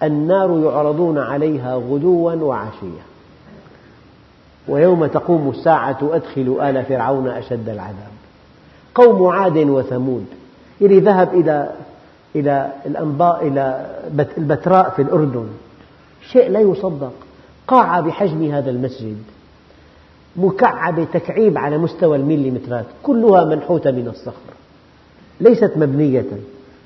النار 0.03 0.59
يعرضون 0.65 1.19
عليها 1.19 1.77
غدوا 1.77 2.33
وعشيا. 2.33 3.03
ويوم 4.69 5.07
تقوم 5.07 5.51
الساعة 5.51 5.99
أدخلوا 6.03 6.71
آل 6.71 6.85
فرعون 6.85 7.29
أشد 7.29 7.69
العذاب. 7.69 8.17
قوم 8.95 9.27
عاد 9.27 9.57
وثمود. 9.57 10.27
اللي 10.81 11.01
ذهب 11.01 11.35
إلى 11.35 11.71
إلى 12.37 12.73
الأنباء 12.87 13.47
إلى 13.47 13.87
البتراء 14.39 14.91
في 14.91 15.03
الأردن. 15.03 15.47
شيء 16.33 16.51
لا 16.51 16.61
يصدق. 16.61 17.13
قاعة 17.69 18.01
بحجم 18.01 18.53
هذا 18.53 18.71
المسجد. 18.71 19.23
مكعبة 20.37 21.05
تكعيب 21.05 21.59
على 21.59 21.79
مستوى 21.79 22.17
الميليمترات 22.17 22.87
كلها 23.03 23.45
منحوتة 23.45 23.91
من 23.91 24.09
الصخر. 24.09 24.53
ليست 25.41 25.73
مبنية 25.77 26.27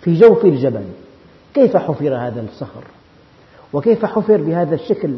في 0.01 0.15
جوف 0.15 0.45
الجبل. 0.45 0.85
كيف 1.55 1.77
حفر 1.77 2.15
هذا 2.17 2.45
الصخر؟ 2.53 2.85
وكيف 3.73 4.05
حفر 4.05 4.37
بهذا 4.37 4.75
الشكل 4.75 5.15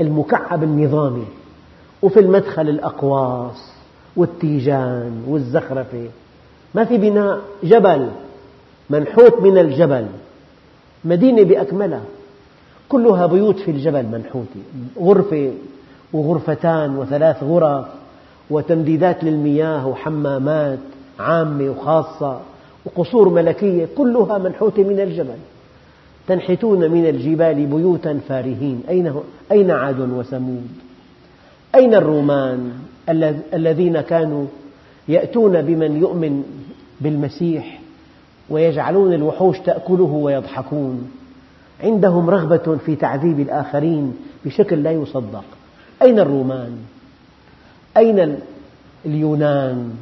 المكعب 0.00 0.62
النظامي؟ 0.62 1.24
وفي 2.02 2.20
المدخل 2.20 2.68
الأقواس 2.68 3.72
والتيجان 4.16 5.24
والزخرفة. 5.28 6.08
ما 6.74 6.84
في 6.84 6.98
بناء 6.98 7.40
جبل 7.62 8.10
منحوت 8.90 9.40
من 9.42 9.58
الجبل. 9.58 10.06
مدينة 11.04 11.42
بأكملها. 11.42 12.04
كلها 12.88 13.26
بيوت 13.26 13.58
في 13.58 13.70
الجبل 13.70 14.06
منحوتة. 14.06 14.60
غرفة 15.00 15.52
وغرفتان 16.12 16.96
وثلاث 16.96 17.42
غرف 17.42 17.86
وتمديدات 18.50 19.24
للمياه 19.24 19.86
وحمامات 19.86 20.78
عامة 21.20 21.70
وخاصة 21.70 22.40
وقصور 22.84 23.28
ملكية 23.28 23.88
كلها 23.96 24.38
منحوتة 24.38 24.82
من 24.82 25.00
الجبل. 25.00 25.36
تنحتون 26.28 26.90
من 26.90 27.06
الجبال 27.06 27.66
بيوتا 27.66 28.20
فارهين. 28.28 28.82
أين 29.52 29.70
عاد 29.70 30.00
وثمود؟ 30.00 30.68
أين 31.74 31.94
الرومان 31.94 32.72
الذين 33.54 34.00
كانوا 34.00 34.46
يأتون 35.08 35.62
بمن 35.62 35.96
يؤمن 35.96 36.42
بالمسيح 37.00 37.80
ويجعلون 38.50 39.12
الوحوش 39.12 39.58
تأكله 39.58 40.12
ويضحكون؟ 40.22 41.10
عندهم 41.82 42.30
رغبة 42.30 42.78
في 42.86 42.96
تعذيب 42.96 43.40
الآخرين 43.40 44.16
بشكل 44.44 44.82
لا 44.82 44.92
يصدق. 44.92 45.44
أين 46.02 46.18
الرومان؟ 46.18 46.78
أين 47.96 48.38
اليونان؟ 49.06 49.96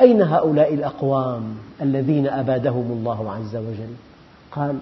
أين 0.00 0.22
هؤلاء 0.22 0.74
الأقوام 0.74 1.56
الذين 1.82 2.26
أبادهم 2.26 2.92
الله 2.92 3.32
عز 3.32 3.56
وجل؟ 3.56 3.94
قال 4.52 4.78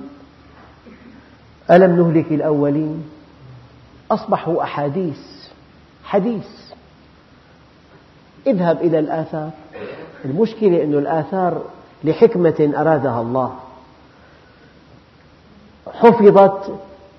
ألم 1.70 1.97
نهلك 1.97 2.33
الأولين 2.33 3.05
أصبحوا 4.11 4.62
أحاديث 4.62 5.20
حديث 6.05 6.47
اذهب 8.47 8.81
إلى 8.81 8.99
الآثار 8.99 9.51
المشكلة 10.25 10.85
أن 10.85 10.95
الآثار 10.95 11.62
لحكمة 12.05 12.72
أرادها 12.77 13.20
الله 13.20 13.55
حفظت 15.93 16.75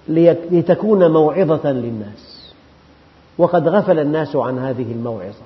لتكون 0.08 1.12
موعظة 1.12 1.72
للناس 1.72 2.35
وقد 3.38 3.68
غفل 3.68 4.00
الناس 4.00 4.36
عن 4.36 4.60
هذه 4.60 4.92
الموعظة. 4.92 5.44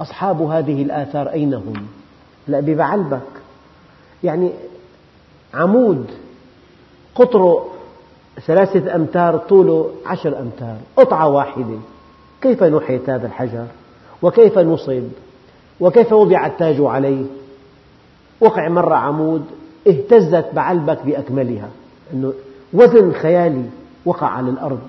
أصحاب 0.00 0.42
هذه 0.42 0.82
الآثار 0.82 1.30
أين 1.30 1.54
هم؟ 1.54 1.86
لا 2.48 2.60
ببعلبك 2.60 3.20
يعني 4.24 4.50
عمود 5.54 6.06
قطره 7.14 7.66
ثلاثة 8.46 8.94
أمتار 8.94 9.38
طوله 9.38 9.90
عشر 10.06 10.40
أمتار 10.40 10.76
قطعة 10.96 11.28
واحدة. 11.28 11.78
كيف 12.42 12.62
نحيت 12.62 13.10
هذا 13.10 13.26
الحجر؟ 13.26 13.66
وكيف 14.22 14.58
نصب 14.58 15.02
وكيف 15.80 16.12
وضع 16.12 16.46
التاج 16.46 16.76
عليه؟ 16.80 17.24
وقع 18.40 18.68
مرة 18.68 18.94
عمود 18.94 19.44
اهتزت 19.88 20.46
بعلبك 20.54 20.98
بأكملها. 21.04 21.68
أنه 22.12 22.32
وزن 22.72 23.12
خيالي 23.12 23.64
وقع 24.04 24.26
على 24.26 24.50
الأرض. 24.50 24.80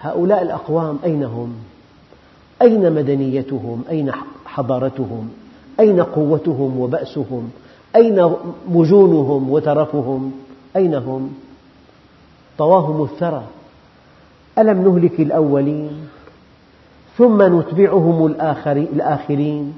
هؤلاء 0.00 0.42
الأقوام 0.42 0.98
أين 1.04 1.24
هم؟ 1.24 1.54
أين 2.62 2.92
مدنيتهم؟ 2.92 3.82
أين 3.90 4.12
حضارتهم؟ 4.46 5.28
أين 5.80 6.00
قوتهم 6.00 6.80
وبأسهم؟ 6.80 7.50
أين 7.96 8.32
مجونهم 8.68 9.50
وترفهم؟ 9.50 10.32
أين 10.76 10.94
هم؟ 10.94 11.34
طواهم 12.58 13.02
الثرى 13.02 13.44
ألم 14.58 14.88
نهلك 14.88 15.20
الأولين 15.20 16.08
ثم 17.18 17.58
نتبعهم 17.58 18.26
الآخرين 18.26 19.74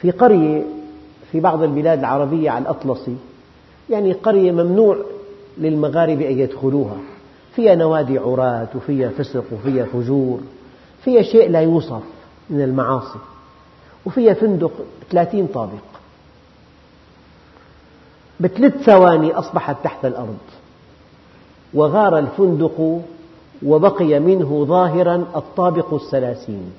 في 0.00 0.10
قرية 0.10 0.62
في 1.32 1.40
بعض 1.40 1.62
البلاد 1.62 1.98
العربية 1.98 2.50
على 2.50 2.62
الأطلسي 2.62 3.16
يعني 3.90 4.12
قرية 4.12 4.52
ممنوع 4.52 4.96
للمغاربة 5.58 6.28
أن 6.28 6.38
يدخلوها 6.38 6.96
فيها 7.58 7.74
نوادي 7.74 8.18
عراة 8.18 8.68
وفيها 8.74 9.08
فسق 9.08 9.44
وفيها 9.52 9.84
فجور 9.84 10.40
فيها 11.04 11.22
شيء 11.22 11.50
لا 11.50 11.60
يوصف 11.60 12.02
من 12.50 12.62
المعاصي 12.62 13.18
وفيها 14.06 14.34
فندق 14.34 14.72
30 15.10 15.46
طابق. 15.46 15.84
بثلاث 18.40 18.76
ثواني 18.76 19.32
أصبحت 19.32 19.76
تحت 19.84 20.04
الأرض 20.04 20.38
وغار 21.74 22.18
الفندق 22.18 23.00
وبقي 23.62 24.20
منه 24.20 24.64
ظاهرا 24.64 25.16
الطابق 25.36 25.94
الثلاثين 25.94 26.72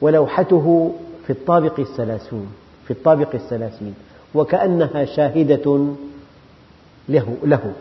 ولوحته 0.00 0.92
في 1.26 1.30
الطابق 1.30 1.80
الثلاثون 1.80 2.46
في 2.84 2.90
الطابق 2.90 3.34
الثلاثين 3.34 3.94
وكأنها 4.34 5.04
شاهدة 5.04 5.86
له, 7.08 7.36
له. 7.44 7.72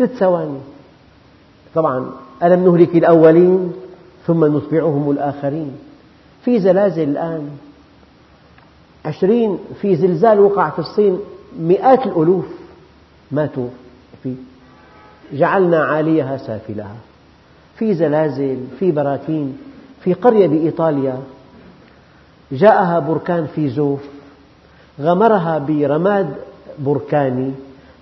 ثلاث 0.00 0.18
ثواني. 0.18 0.58
طبعا 1.74 2.10
ألم 2.42 2.64
نهلك 2.64 2.96
الأولين 2.96 3.72
ثم 4.26 4.56
نتبعهم 4.56 5.10
الآخرين؟ 5.10 5.72
في 6.44 6.60
زلازل 6.60 7.08
الآن. 7.08 7.50
عشرين 9.04 9.58
في 9.80 9.96
زلزال 9.96 10.40
وقع 10.40 10.70
في 10.70 10.78
الصين 10.78 11.18
مئات 11.60 12.06
الألوف 12.06 12.46
ماتوا 13.30 13.68
فيه. 14.22 14.34
جعلنا 15.32 15.84
عاليها 15.84 16.36
سافلها. 16.36 16.96
في 17.76 17.94
زلازل 17.94 18.64
في 18.78 18.92
براكين 18.92 19.58
في 20.00 20.12
قرية 20.12 20.46
بإيطاليا. 20.46 21.20
جاءها 22.52 22.98
بركان 22.98 23.46
في 23.54 23.68
زوف. 23.68 24.00
غمرها 25.00 25.58
برماد 25.58 26.34
بركاني 26.78 27.52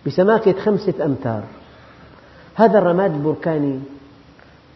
بسماكة 0.06 0.52
خمسة 0.52 0.94
أمتار. 1.04 1.42
هذا 2.58 2.78
الرماد 2.78 3.14
البركاني 3.14 3.78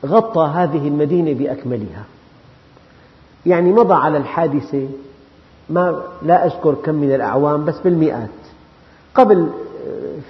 غطى 0.06 0.50
هذه 0.54 0.88
المدينة 0.88 1.32
بأكملها. 1.32 2.04
يعني 3.46 3.72
مضى 3.72 3.94
على 3.94 4.18
الحادثة 4.18 4.88
ما 5.70 6.02
لا 6.22 6.46
أذكر 6.46 6.74
كم 6.74 6.94
من 6.94 7.14
الأعوام 7.14 7.64
بس 7.64 7.78
بالمئات. 7.84 8.28
قبل 9.14 9.50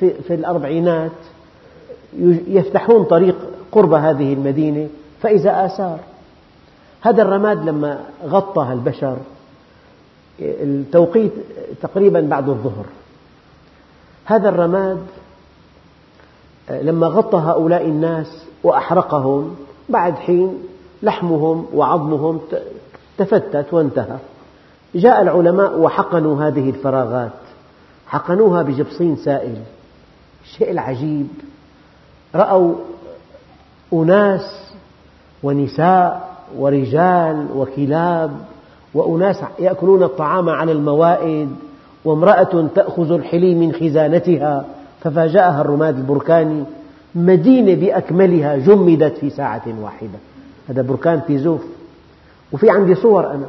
في, 0.00 0.14
في 0.22 0.34
الأربعينات 0.34 1.12
يفتحون 2.46 3.05
طريق 3.05 3.36
قرب 3.72 3.92
هذه 3.92 4.32
المدينة 4.32 4.88
فإذا 5.22 5.66
آثار. 5.66 5.98
هذا 7.00 7.22
الرماد 7.22 7.64
لما 7.64 8.00
غطى 8.24 8.72
البشر 8.72 9.16
التوقيت 10.40 11.32
تقريبا 11.82 12.20
بعد 12.20 12.48
الظهر. 12.48 12.84
هذا 14.24 14.48
الرماد 14.48 15.07
لما 16.70 17.06
غطى 17.06 17.36
هؤلاء 17.36 17.84
الناس 17.84 18.44
وأحرقهم 18.64 19.56
بعد 19.88 20.14
حين 20.14 20.58
لحمهم 21.02 21.66
وعظمهم 21.74 22.40
تفتت 23.18 23.74
وانتهى. 23.74 24.16
جاء 24.94 25.22
العلماء 25.22 25.78
وحقنوا 25.78 26.42
هذه 26.42 26.70
الفراغات. 26.70 27.30
حقنوها 28.06 28.62
بجبصين 28.62 29.16
سائل. 29.16 29.56
الشيء 30.44 30.70
العجيب. 30.70 31.28
رأوا 32.34 32.74
أناس 33.92 34.72
ونساء 35.42 36.32
ورجال 36.58 37.46
وكلاب 37.56 38.30
وأناس 38.94 39.36
يأكلون 39.58 40.02
الطعام 40.02 40.48
على 40.48 40.72
الموائد 40.72 41.56
وامرأة 42.04 42.68
تأخذ 42.74 43.12
الحلي 43.12 43.54
من 43.54 43.72
خزانتها. 43.72 44.64
ففاجأها 45.03 45.61
الرماد 45.61 45.96
البركاني 45.96 46.64
مدينة 47.14 47.74
بأكملها 47.74 48.57
جمدت 48.57 49.18
في 49.18 49.30
ساعة 49.30 49.62
واحدة. 49.82 50.18
هذا 50.68 50.82
بركان 50.82 51.20
في 51.20 51.38
زوف 51.38 51.64
وفي 52.53 52.70
عندي 52.70 52.94
صور 52.94 53.30
أنا. 53.30 53.46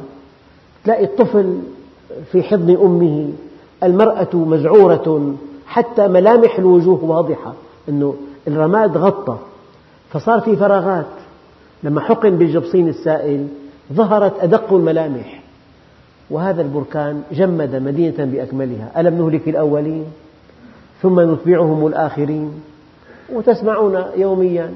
تلاقي 0.84 1.04
الطفل 1.04 1.58
في 2.32 2.42
حضن 2.42 2.76
أمه 2.76 3.28
المرأة 3.82 4.28
مذعورة 4.34 5.34
حتى 5.66 6.08
ملامح 6.08 6.58
الوجوه 6.58 7.04
واضحة 7.04 7.54
أنه 7.88 8.14
الرماد 8.48 8.96
غطى. 8.96 9.38
فصار 10.10 10.40
في 10.40 10.56
فراغات. 10.56 11.06
لما 11.82 12.00
حقن 12.00 12.30
بالجبصين 12.30 12.88
السائل 12.88 13.46
ظهرت 13.92 14.40
أدق 14.40 14.72
الملامح. 14.72 15.42
وهذا 16.30 16.62
البركان 16.62 17.22
جمد 17.32 17.76
مدينة 17.76 18.24
بأكملها. 18.24 19.00
ألم 19.00 19.22
نهلك 19.22 19.48
الأولين؟ 19.48 20.04
ثم 21.04 21.20
نتبعهم 21.20 21.86
الآخرين 21.86 22.52
وتسمعون 23.32 24.04
يوميا 24.16 24.74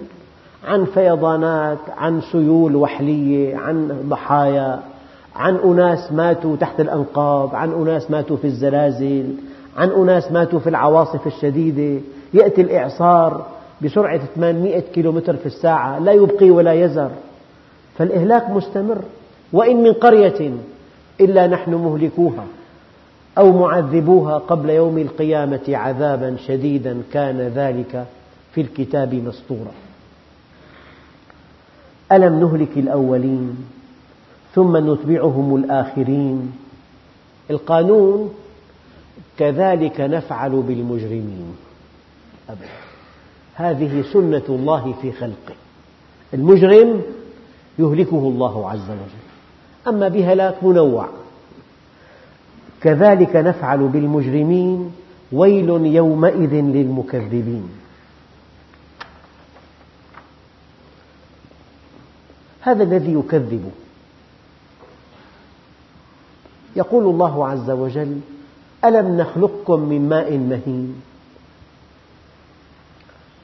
عن 0.64 0.84
فيضانات 0.84 1.78
عن 1.98 2.20
سيول 2.32 2.76
وحلية 2.76 3.56
عن 3.56 4.04
ضحايا 4.08 4.80
عن 5.36 5.56
أناس 5.56 6.12
ماتوا 6.12 6.56
تحت 6.56 6.80
الأنقاض 6.80 7.54
عن 7.54 7.72
أناس 7.72 8.10
ماتوا 8.10 8.36
في 8.36 8.46
الزلازل 8.46 9.34
عن 9.76 9.90
أناس 9.90 10.32
ماتوا 10.32 10.58
في 10.58 10.68
العواصف 10.68 11.26
الشديدة. 11.26 12.00
يأتي 12.34 12.60
الإعصار 12.60 13.46
بسرعة 13.82 14.20
800 14.34 14.80
كيلومتر 14.80 15.36
في 15.36 15.46
الساعة 15.46 15.98
لا 15.98 16.12
يبقي 16.12 16.50
ولا 16.50 16.72
يذر. 16.72 17.10
فالإهلاك 17.98 18.50
مستمر 18.50 18.98
وإن 19.52 19.82
من 19.82 19.92
قرية 19.92 20.52
إلا 21.20 21.46
نحن 21.46 21.74
مهلكوها. 21.74 22.44
أو 23.38 23.58
معذبوها 23.58 24.38
قبل 24.38 24.70
يوم 24.70 24.98
القيامة 24.98 25.60
عذابا 25.68 26.36
شديدا 26.46 27.02
كان 27.12 27.40
ذلك 27.40 28.06
في 28.54 28.60
الكتاب 28.60 29.14
مسطورا. 29.14 29.72
ألم 32.12 32.40
نهلك 32.40 32.76
الأولين 32.76 33.56
ثم 34.54 34.92
نتبعهم 34.92 35.56
الآخرين؟ 35.56 36.52
القانون 37.50 38.34
كذلك 39.38 40.00
نفعل 40.00 40.50
بالمجرمين. 40.50 41.56
أبدا. 42.50 42.68
هذه 43.54 44.04
سنة 44.12 44.42
الله 44.48 44.94
في 45.02 45.12
خلقه. 45.12 45.54
المجرم 46.34 47.02
يهلكه 47.78 48.18
الله 48.18 48.70
عز 48.70 48.90
وجل. 48.90 49.28
أما 49.88 50.08
بهلاك 50.08 50.64
منوع. 50.64 51.08
كذلك 52.82 53.36
نفعل 53.36 53.88
بالمجرمين 53.88 54.92
ويل 55.32 55.68
يومئذ 55.68 56.54
للمكذبين. 56.54 57.68
هذا 62.60 62.82
الذي 62.82 63.12
يكذب. 63.12 63.70
يقول 66.76 67.04
الله 67.04 67.48
عز 67.48 67.70
وجل 67.70 68.20
ألم 68.84 69.16
نخلقكم 69.16 69.80
من 69.80 70.08
ماء 70.08 70.36
مهين؟ 70.38 71.00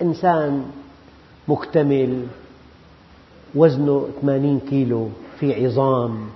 إنسان 0.03 0.64
مكتمل 1.49 2.26
وزنه 3.55 4.09
80 4.20 4.61
كيلو 4.61 5.09
في 5.41 5.64
عظام 5.64 6.28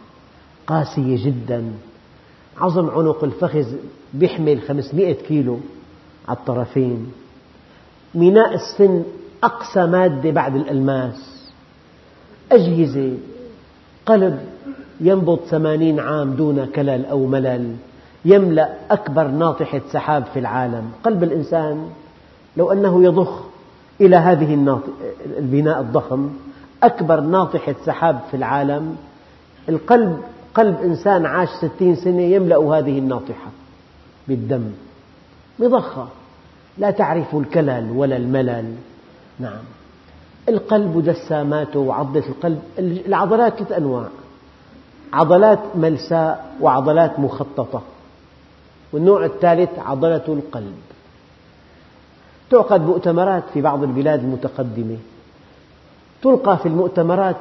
قاسية 0.67 1.27
جدا. 1.27 1.73
عظم 2.61 2.91
عنق 2.91 3.25
الفخذ 3.25 3.67
يحمل 4.15 4.61
500 4.61 5.13
كيلو 5.13 5.59
على 6.29 6.37
الطرفين. 6.39 7.13
ميناء 8.15 8.55
السن 8.55 9.03
أقصى 9.45 9.87
مادة 9.87 10.31
بعد 10.31 10.57
الألماس. 10.57 11.51
أجهزة 12.53 13.13
قلب 14.07 14.41
ينبض 15.01 15.39
ثمانين 15.39 16.01
عام 16.01 16.31
دون 16.33 16.67
كلل 16.67 17.07
أو 17.07 17.27
ملل. 17.27 17.77
يملأ 18.25 18.75
أكبر 18.91 19.29
ناطحة 19.29 19.81
سحاب 19.93 20.25
في 20.25 20.39
العالم. 20.39 20.91
قلب 21.05 21.23
الإنسان 21.23 21.91
لو 22.57 22.73
أنه 22.73 23.05
يضخ 23.05 23.43
إلى 24.01 24.17
هذه 24.17 24.55
البناء 25.39 25.81
الضخم 25.81 26.31
أكبر 26.83 27.21
ناطحة 27.21 27.75
سحاب 27.85 28.21
في 28.31 28.37
العالم. 28.37 28.97
القلب 29.69 30.19
قلب 30.59 30.83
إنسان 30.83 31.27
عاش 31.27 31.49
ستين 31.49 31.97
سنة 31.97 32.23
يملأ 32.23 32.79
هذه 32.79 32.99
الناطحة 32.99 33.51
بالدم. 34.29 34.71
مضخة. 35.59 36.09
لا 36.79 36.91
تعرف 36.91 37.35
الكلل 37.35 37.91
ولا 37.91 38.17
الملل. 38.17 38.75
نعم. 39.39 39.63
القلب 40.49 41.05
دساماته 41.05 41.79
وعضلة 41.79 42.29
القلب. 42.29 42.63
العضلات 42.79 43.55
ثلاث 43.55 43.73
أنواع. 43.73 44.07
عضلات 45.13 45.59
ملساء 45.75 46.57
وعضلات 46.61 47.19
مخططة. 47.19 47.83
والنوع 48.93 49.25
الثالث 49.25 49.79
عضلة 49.79 50.25
القلب. 50.29 50.77
تعقد 52.51 52.81
مؤتمرات 52.81 53.43
في 53.55 53.61
بعض 53.61 53.83
البلاد 53.83 54.21
المتقدمة. 54.21 54.97
تلقى 56.23 56.59
في 56.59 56.67
المؤتمرات 56.67 57.37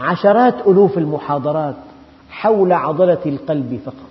عشرات 0.00 0.66
ألوف 0.66 0.98
المحاضرات. 0.98 1.89
حول 2.30 2.72
عضلة 2.72 3.18
القلب 3.26 3.80
فقط. 3.84 4.10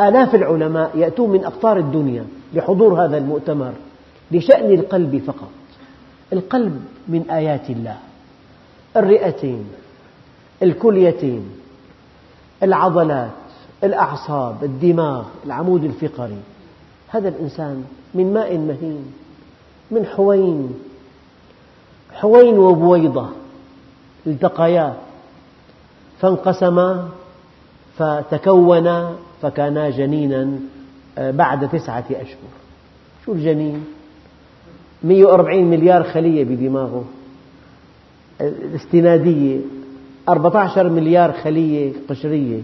آلاف 0.00 0.34
العلماء 0.34 0.98
يأتون 0.98 1.30
من 1.30 1.44
أقطار 1.44 1.76
الدنيا 1.78 2.26
لحضور 2.54 3.04
هذا 3.04 3.18
المؤتمر 3.18 3.72
لشأن 4.30 4.70
القلب 4.72 5.22
فقط. 5.26 5.50
القلب 6.32 6.84
من 7.08 7.30
آيات 7.30 7.70
الله. 7.70 7.98
الرئتين 8.96 9.64
الكليتين 10.62 11.50
العضلات 12.62 13.30
الأعصاب 13.84 14.64
الدماغ 14.64 15.24
العمود 15.46 15.84
الفقري. 15.84 16.38
هذا 17.08 17.28
الإنسان 17.28 17.84
من 18.14 18.34
ماء 18.34 18.58
مهين 18.58 19.12
من 19.90 20.06
حوين 20.06 20.74
حوين 22.12 22.58
وبويضة 22.58 23.28
التقيا 24.26 24.96
فانقسما 26.20 27.08
فتكونا 27.98 29.14
فكانا 29.42 29.90
جنينا 29.90 30.58
آه، 31.18 31.30
بعد 31.30 31.68
تسعة 31.68 32.04
أشهر. 32.10 32.50
شو 33.24 33.32
الجنين؟ 33.32 33.84
140 35.04 35.64
مليار 35.64 36.02
خلية 36.02 36.44
بدماغه. 36.44 37.04
الاستنادية 38.40 39.60
14 40.28 40.88
مليار 40.88 41.32
خلية 41.32 41.92
قشرية 42.08 42.60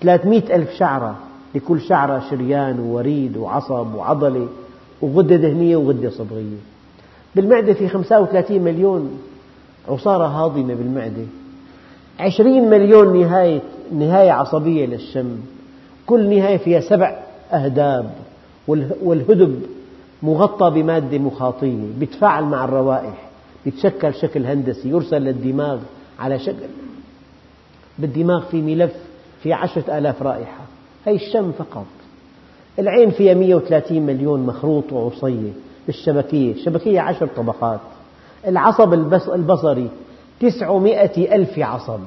300 0.00 0.56
ألف 0.56 0.70
شعرة. 0.70 1.18
لكل 1.54 1.80
شعرة 1.80 2.22
شريان 2.30 2.80
ووريد 2.80 3.36
وعصب 3.36 3.94
وعضلة 3.94 4.48
وغدة 5.02 5.36
دهنية 5.36 5.76
وغدة 5.76 6.10
صبغية. 6.10 6.56
بالمعدة 7.34 7.72
في 7.72 7.88
35 7.88 8.62
مليون 8.62 9.18
عصارة 9.88 10.26
هاضمة 10.26 10.74
بالمعدة. 10.74 11.26
20 12.20 12.70
مليون 12.70 13.20
نهاية, 13.20 13.60
نهاية 13.92 14.30
عصبية 14.30 14.86
للشم. 14.86 15.36
كل 16.06 16.36
نهاية 16.36 16.56
فيها 16.56 16.80
سبع 16.80 17.18
أهداب 17.52 18.10
والهدب 19.02 19.62
مغطى 20.22 20.70
بمادة 20.70 21.18
مخاطية 21.18 21.84
يتفاعل 22.00 22.44
مع 22.44 22.64
الروائح 22.64 23.28
يتشكل 23.66 24.14
شكل 24.14 24.46
هندسي 24.46 24.88
يرسل 24.88 25.22
للدماغ 25.22 25.78
على 26.18 26.38
شكل. 26.38 26.66
بالدماغ 27.98 28.44
في 28.44 28.62
ملف 28.62 28.92
في 29.42 29.52
عشرة 29.52 29.98
آلاف 29.98 30.22
رائحة. 30.22 30.60
هي 31.06 31.14
الشم 31.14 31.52
فقط. 31.52 31.86
العين 32.78 33.10
فيها 33.10 33.34
130 33.34 34.02
مليون 34.02 34.46
مخروط 34.46 34.92
وعصية 34.92 35.50
بالشبكية. 35.86 36.52
الشبكية 36.52 37.00
عشر 37.00 37.26
طبقات. 37.26 37.80
العصب 38.46 38.92
البصري 39.34 39.88
900 40.40 41.34
ألف 41.34 41.58
عصب. 41.58 42.00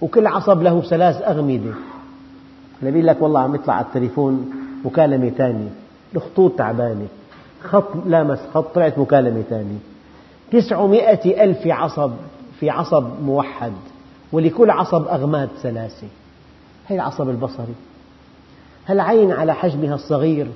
وكل 0.00 0.26
عصب 0.26 0.62
له 0.62 0.80
ثلاث 0.80 1.22
أغمدة 1.22 1.72
بيقول 2.82 3.06
لك 3.06 3.22
والله 3.22 3.40
عم 3.40 3.54
يطلع 3.54 3.74
على 3.74 3.86
التليفون 3.86 4.50
مكالمة 4.84 5.30
ثانية 5.30 5.68
الخطوط 6.14 6.58
تعبانة. 6.58 7.06
خط 7.64 7.96
لامس 8.06 8.38
خط 8.54 8.74
طلعت 8.74 8.98
مكالمة 8.98 9.42
ثانية 9.42 9.78
900 10.52 11.44
ألف 11.44 11.66
عصب 11.66 12.12
في 12.60 12.70
عصب 12.70 13.04
موحد. 13.22 13.72
ولكل 14.32 14.70
عصب 14.70 15.08
أغماد 15.08 15.48
ثلاثة. 15.62 16.06
هي 16.88 16.96
العصب 16.96 17.28
البصري. 17.28 17.74
العين 18.90 19.32
على 19.32 19.54
حجمها 19.54 19.94
الصغير 19.94 20.46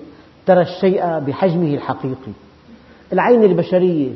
ترى 0.46 0.62
الشيء 0.62 1.18
بحجمه 1.18 1.74
الحقيقي؟ 1.74 2.32
العين 3.12 3.44
البشرية 3.44 4.10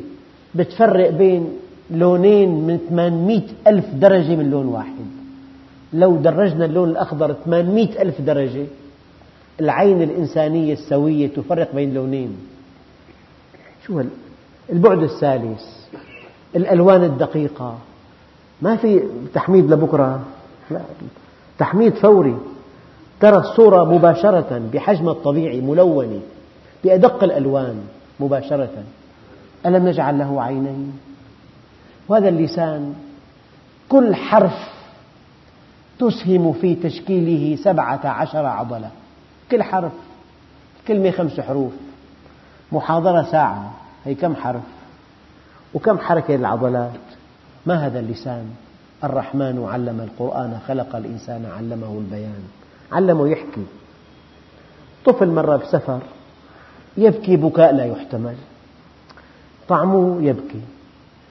بتفرق 0.54 1.10
بين 1.10 1.48
لونين 1.90 2.48
من 2.48 2.78
800 2.88 3.42
ألف 3.66 3.94
درجة 3.94 4.36
من 4.36 4.50
لون 4.50 4.66
واحد. 4.66 5.06
لو 5.92 6.16
درجنا 6.16 6.64
اللون 6.64 6.90
الأخضر 6.90 7.32
800 7.44 8.02
ألف 8.02 8.20
درجة 8.20 8.66
العين 9.60 10.02
الإنسانية 10.02 10.72
السوية 10.72 11.26
تفرق 11.26 11.74
بين 11.74 11.94
لونين. 11.94 12.36
شو 13.86 14.02
البعد 14.72 15.02
الثالث 15.02 15.62
الألوان 16.56 17.04
الدقيقة. 17.04 17.78
ما 18.62 18.76
في 18.76 19.02
تحميد 19.34 19.70
لبكرة؟ 19.72 20.20
لا 20.70 20.80
تحميد 21.58 21.94
فوري. 21.94 22.36
ترى 23.20 23.36
الصورة 23.36 23.84
مباشرة 23.84 24.62
بحجمها 24.72 25.12
الطبيعي 25.12 25.60
ملونة 25.60 26.20
بأدق 26.84 27.24
الألوان 27.24 27.80
مباشرة. 28.20 28.84
ألم 29.66 29.88
نجعل 29.88 30.18
له 30.18 30.42
عينين؟ 30.42 30.92
وهذا 32.08 32.28
اللسان 32.28 32.94
كل 33.88 34.14
حرف 34.14 34.68
تسهم 35.98 36.52
في 36.52 36.74
تشكيله 36.74 37.56
سبعة 37.62 38.06
عشر 38.06 38.46
عضلة. 38.46 38.90
كل 39.50 39.62
حرف 39.62 39.92
كلمة 40.88 41.10
خمس 41.10 41.40
حروف. 41.40 41.72
محاضرة 42.72 43.22
ساعة 43.22 43.74
هي 44.04 44.14
كم 44.14 44.36
حرف؟ 44.36 44.62
وكم 45.74 45.98
حركة 45.98 46.36
للعضلات؟ 46.36 47.00
ما 47.66 47.86
هذا 47.86 48.00
اللسان؟ 48.00 48.50
الرحمن 49.04 49.64
علم 49.68 50.00
القرآن 50.00 50.58
خلق 50.68 50.96
الإنسان 50.96 51.46
علمه 51.56 51.98
البيان. 51.98 52.42
علمه 52.92 53.28
يحكي. 53.28 53.64
طفل 55.04 55.28
مرة 55.28 55.56
بسفر 55.56 56.00
يبكي 56.96 57.36
بكاء 57.36 57.74
لا 57.74 57.84
يحتمل. 57.84 58.36
طعموه 59.68 60.22
يبكي. 60.22 60.60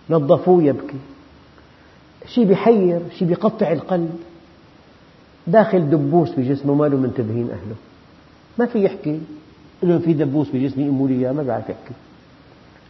نظفوه 0.10 0.64
يبكي 0.64 0.98
شيء 2.28 2.46
بيحير 2.46 3.02
شيء 3.18 3.28
بيقطع 3.28 3.72
القلب. 3.72 4.20
داخل 5.48 5.90
دبوس 5.90 6.32
بجسمه 6.32 6.74
ما 6.74 6.86
له 6.86 6.98
منتبهين 6.98 7.50
أهله. 7.50 7.76
ما 8.60 8.66
في 8.66 8.84
يحكي. 8.84 9.20
له 9.84 10.00
في 10.00 10.14
دبوس 10.14 10.48
بجسمي 10.54 10.90
أموا 10.90 11.08
لي 11.08 11.34
ما 11.34 11.44
بيعرف 11.44 11.70
يحكي. 11.70 11.94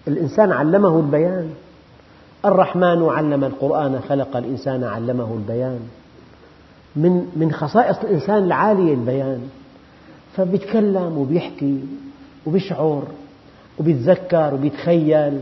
الإنسان 0.07 0.51
علمه 0.51 0.99
البيان. 0.99 1.49
الرحمن 2.45 3.03
علم 3.09 3.43
القرآن 3.43 3.99
خلق 4.09 4.38
الإنسان 4.38 4.84
علمه 4.84 5.34
البيان. 5.34 5.80
من 6.95 7.32
من 7.36 7.51
خصائص 7.51 7.97
الإنسان 7.97 8.43
العالية 8.43 8.93
البيان. 8.93 9.49
فبيتكلم 10.36 11.18
وبيحكي 11.18 11.80
وبيشعر 12.45 13.03
وبيتذكر 13.80 14.53
وبيتخيل. 14.53 15.41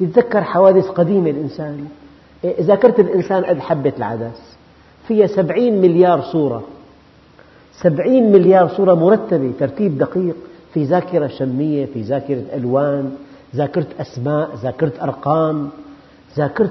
بيتذكر 0.00 0.44
حوادث 0.44 0.86
قديمة 0.88 1.30
الإنسان. 1.30 1.88
ذاكرة 2.60 3.00
الإنسان 3.00 3.44
قد 3.44 3.58
حبة 3.58 3.92
العدس 3.96 4.56
فيها 5.08 5.26
سبعين 5.26 5.80
مليار 5.80 6.20
صورة. 6.20 6.62
سبعين 7.80 8.32
مليار 8.32 8.68
صورة 8.68 8.94
مرتبة 8.94 9.52
ترتيب 9.60 9.98
دقيق. 9.98 10.36
في 10.74 10.84
ذاكرة 10.84 11.26
شمية 11.26 11.86
في 11.86 12.02
ذاكرة 12.02 12.42
ألوان 12.54 13.16
ذاكرة 13.54 13.86
أسماء 14.00 14.54
ذاكرة 14.62 14.92
أرقام 15.02 15.70
ذاكرة 16.36 16.70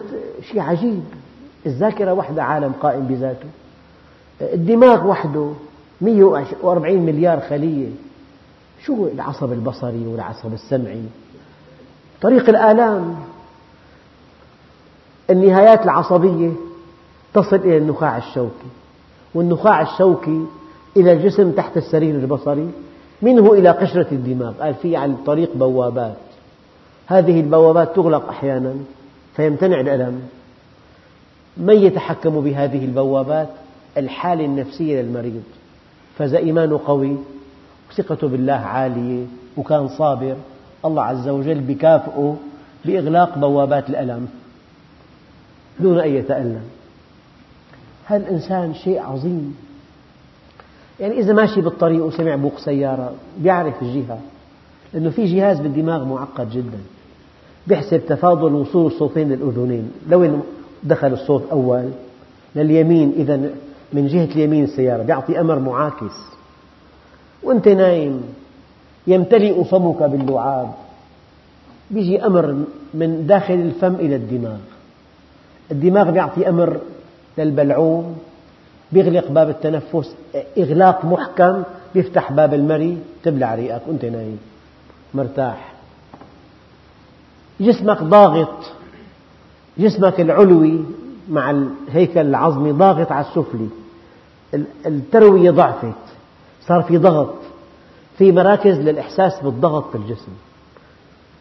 شيء 0.51 0.59
عجيب. 0.59 1.03
الذاكرة 1.65 2.13
وحدها 2.13 2.43
عالم 2.43 2.71
قائم 2.81 3.07
بذاته. 3.07 3.47
الدماغ 4.41 5.07
وحده 5.07 5.51
140 6.01 6.97
مليار 7.05 7.39
خلية. 7.39 7.89
شو 8.83 9.07
العصب 9.07 9.51
البصري 9.51 10.07
والعصب 10.07 10.53
السمعي؟ 10.53 11.03
طريق 12.21 12.49
الآلام. 12.49 13.15
النهايات 15.29 15.83
العصبية 15.83 16.51
تصل 17.33 17.55
إلى 17.55 17.77
النخاع 17.77 18.17
الشوكي 18.17 18.67
والنخاع 19.33 19.81
الشوكي 19.81 20.45
إلى 20.97 21.13
الجسم 21.13 21.51
تحت 21.51 21.77
السرير 21.77 22.15
البصري 22.15 22.71
منه 23.21 23.53
إلى 23.53 23.69
قشرة 23.69 24.07
الدماغ. 24.11 24.53
قال 24.53 24.73
في 24.75 24.95
على 24.95 25.11
الطريق 25.11 25.53
بوابات. 25.55 26.17
هذه 27.07 27.39
البوابات 27.39 27.95
تغلق 27.95 28.29
أحيانا 28.29 28.73
فيمتنع 29.35 29.79
الألم. 29.79 30.21
من 31.57 31.75
يتحكم 31.75 32.41
بهذه 32.41 32.85
البوابات؟ 32.85 33.49
الحالة 33.97 34.45
النفسية 34.45 35.01
للمريض. 35.01 35.43
فإذا 36.17 36.37
إيمانه 36.37 36.79
قوي 36.85 37.17
وثقته 37.91 38.27
بالله 38.27 38.53
عالية 38.53 39.25
وكان 39.57 39.87
صابر 39.87 40.35
الله 40.85 41.03
عز 41.03 41.27
وجل 41.27 41.59
بكافئه 41.59 42.37
بإغلاق 42.85 43.37
بوابات 43.37 43.89
الألم. 43.89 44.27
دون 45.79 45.99
أن 45.99 46.15
يتألم. 46.15 46.61
هذا 48.05 48.27
الإنسان 48.27 48.73
شيء 48.73 49.01
عظيم. 49.01 49.57
يعني 50.99 51.19
إذا 51.19 51.33
ماشي 51.33 51.61
بالطريق 51.61 52.05
وسمع 52.05 52.35
بوق 52.35 52.59
سيارة 52.59 53.13
بيعرف 53.37 53.81
الجهة. 53.81 54.19
لأنه 54.93 55.09
في 55.09 55.25
جهاز 55.25 55.59
بالدماغ 55.59 56.05
معقد 56.05 56.49
جدا. 56.49 56.79
بيحسب 57.67 58.05
تفاضل 58.05 58.53
وصول 58.53 58.87
الصوتين 58.87 59.29
للأذنين. 59.29 59.91
لوين 60.09 60.41
دخل 60.83 61.13
الصوت 61.13 61.43
أول 61.51 61.89
لليمين 62.55 63.13
إذا 63.17 63.49
من 63.93 64.07
جهة 64.07 64.25
اليمين 64.35 64.63
السيارة 64.63 65.03
بيعطي 65.03 65.39
أمر 65.39 65.59
معاكس. 65.59 66.13
وأنت 67.43 67.67
نايم. 67.67 68.21
يمتلئ 69.07 69.63
فمك 69.63 70.03
باللعاب. 70.03 70.71
بيجي 71.91 72.25
أمر 72.25 72.63
من 72.93 73.27
داخل 73.27 73.53
الفم 73.53 73.95
إلى 73.95 74.15
الدماغ. 74.15 74.57
الدماغ 75.71 76.11
بيعطي 76.11 76.49
أمر 76.49 76.79
للبلعوم 77.37 78.17
بيغلق 78.91 79.31
باب 79.31 79.49
التنفس 79.49 80.15
إغلاق 80.57 81.05
محكم 81.05 81.63
بيفتح 81.93 82.31
باب 82.31 82.53
المري 82.53 82.97
تبلع 83.23 83.55
ريقك 83.55 83.81
وأنت 83.87 84.05
نايم 84.05 84.39
مرتاح. 85.13 85.73
جسمك 87.59 88.03
ضاغط 88.03 88.55
جسمك 89.77 90.19
العلوي 90.21 90.79
مع 91.29 91.51
الهيكل 91.51 92.19
العظمي 92.19 92.71
ضاغط 92.71 93.11
على 93.11 93.25
السفلي. 93.25 93.67
التروية 94.85 95.51
ضعفت 95.51 95.93
صار 96.67 96.81
في 96.83 96.97
ضغط. 96.97 97.35
في 98.17 98.31
مراكز 98.31 98.79
للإحساس 98.79 99.39
بالضغط 99.43 99.91
في 99.91 99.97
الجسم. 99.97 100.31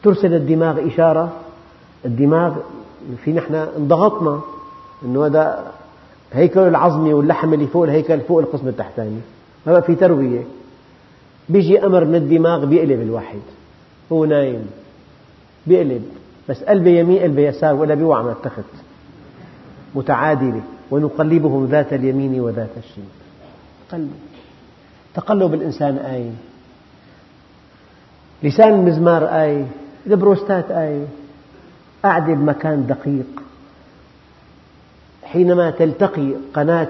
ترسل 0.03 0.35
الدماغ 0.35 0.87
إشارة 0.87 1.33
الدماغ 2.05 2.57
في 3.25 3.33
نحن 3.33 3.55
انضغطنا 3.55 4.41
أنه 5.03 5.27
هذا 5.27 5.73
هيكل 6.33 6.61
العظمي 6.61 7.15
واللحم 7.15 7.55
اللي 7.55 7.67
فوق 7.67 7.85
الهيكل 7.85 8.21
فوق 8.21 8.39
القسم 8.39 8.69
التحتاني. 8.69 9.21
ما 9.67 9.73
بقى 9.73 9.83
في 9.83 9.95
تروية. 9.95 10.43
بيجي 11.49 11.87
أمر 11.87 12.05
من 12.05 12.15
الدماغ 12.15 12.65
بيقلب 12.65 13.01
الواحد. 13.01 13.41
هو 14.13 14.25
نايم. 14.25 14.67
بيقلب. 15.67 16.03
بس 16.49 16.63
قلبه 16.63 16.91
يمين 16.91 17.19
قلبه 17.23 17.43
يسار 17.43 17.75
ولا 17.75 17.95
بيوعى 17.95 18.23
من 18.23 18.31
التخت. 18.31 18.65
متعادلة. 19.95 20.63
ونقلبهم 20.91 21.67
ذات 21.67 21.93
اليمين 21.93 22.41
وذات 22.41 22.71
الشمال. 22.77 23.07
قلب 23.93 24.11
تقلب 25.15 25.55
الإنسان 25.55 25.97
آية 25.97 26.31
لسان 28.45 28.75
المزمار 28.75 29.25
آية 29.25 29.67
البروستات 30.07 30.71
آية 30.71 31.05
قاعدة 32.03 32.35
بمكان 32.35 32.87
دقيق. 32.87 33.43
حينما 35.23 35.71
تلتقي 35.71 36.33
قناة 36.55 36.89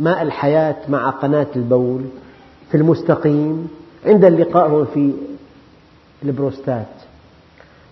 ماء 0.00 0.22
الحياة 0.22 0.76
مع 0.88 1.10
قناة 1.10 1.46
البول 1.56 2.04
في 2.70 2.76
المستقيم 2.76 3.68
عند 4.06 4.24
اللقاء 4.24 4.68
هو 4.70 4.84
في 4.84 5.12
البروستات. 6.22 6.86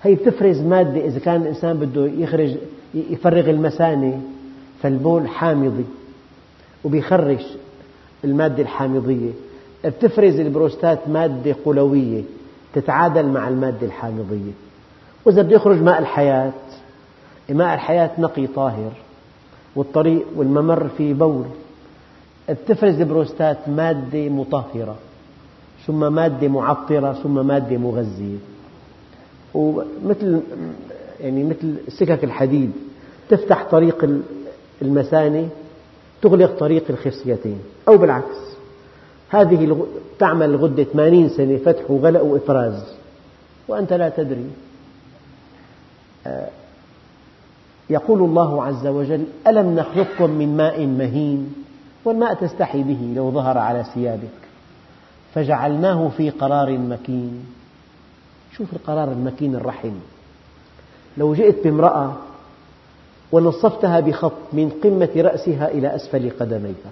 هي 0.03 0.15
بتفرز 0.15 0.61
مادة 0.61 1.07
إذا 1.07 1.19
كان 1.19 1.43
الإنسان 1.43 1.77
بده 1.77 2.07
يخرج 2.07 2.57
يفرغ 2.95 3.51
المثانة 3.51 4.21
فالبول 4.83 5.29
حامضي 5.29 5.85
وبيخرج 6.85 7.41
المادة 8.25 8.63
الحامضية. 8.63 9.31
بتفرز 9.85 10.41
البروستات 10.41 11.09
مادة 11.09 11.57
قلوية. 11.65 12.23
تتعادل 12.77 13.27
مع 13.27 13.49
المادة 13.49 13.87
الحامضية. 13.87 14.53
وإذا 15.25 15.43
بده 15.43 15.57
يخرج 15.57 15.83
ماء 15.83 15.99
الحياة 15.99 16.53
ماء 17.49 17.75
الحياة 17.75 18.11
نقي 18.19 18.47
طاهر 18.47 18.93
والطريق 19.77 20.27
والممر 20.37 20.89
فيه 20.89 21.15
بول. 21.15 21.45
بتفرز 22.49 23.01
البروستات 23.01 23.69
مادة 23.69 24.29
مطهرة 24.29 24.97
ثم 25.87 26.13
مادة 26.13 26.49
معطرة 26.49 27.13
ثم 27.13 27.47
مادة 27.47 27.77
مغذية. 27.77 28.39
ومثل 29.55 30.41
يعني 31.21 31.45
مثل 31.45 31.75
سكك 31.89 32.25
الحديد 32.25 32.73
تفتح 33.29 33.65
طريق 33.71 34.21
المثانة 34.83 35.49
تغلق 36.23 36.59
طريق 36.59 36.85
الخصيتين 36.91 37.59
أو 37.89 37.97
بالعكس. 37.97 38.57
هذه 39.29 39.65
تعمل 40.19 40.53
لغدة 40.53 40.85
80 40.85 41.29
سنة 41.29 41.57
فتح 41.57 41.91
وغلق 41.91 42.23
وإفراز 42.23 42.85
وأنت 43.69 43.93
لا 43.93 44.09
تدري. 44.09 44.51
آه، 46.27 46.49
يقول 47.91 48.23
الله 48.23 48.65
عز 48.65 48.87
وجل 48.87 49.25
ألم 49.47 49.75
نخلقكم 49.75 50.31
من 50.31 50.57
ماء 50.57 50.87
مهين؟ 50.87 51.55
والماء 52.05 52.35
تستحي 52.35 52.83
به 52.83 53.13
لو 53.17 53.31
ظهر 53.31 53.59
على 53.59 53.85
ثيابك. 53.95 54.29
فجعلناه 55.35 56.09
في 56.17 56.31
قرار 56.31 56.79
مكين. 56.79 57.47
شوف 58.57 58.73
القرار 58.73 59.13
المكين 59.13 59.55
الرحم 59.55 59.95
لو 61.17 61.35
جئت 61.35 61.65
بامرأة 61.65 62.13
ونصفتها 63.33 64.01
بخط 64.01 64.33
من 64.53 64.71
قمة 64.85 65.11
رأسها 65.17 65.69
إلى 65.69 65.95
أسفل 65.95 66.31
قدميها. 66.41 66.91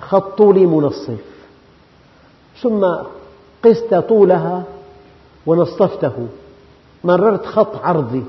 خط 0.00 0.38
طولي 0.38 0.66
منصف. 0.66 1.31
ثم 2.62 2.86
قست 3.64 3.94
طولها 3.94 4.64
ونصفته. 5.46 6.26
مررت 7.04 7.46
خط 7.46 7.76
عرضي 7.76 8.22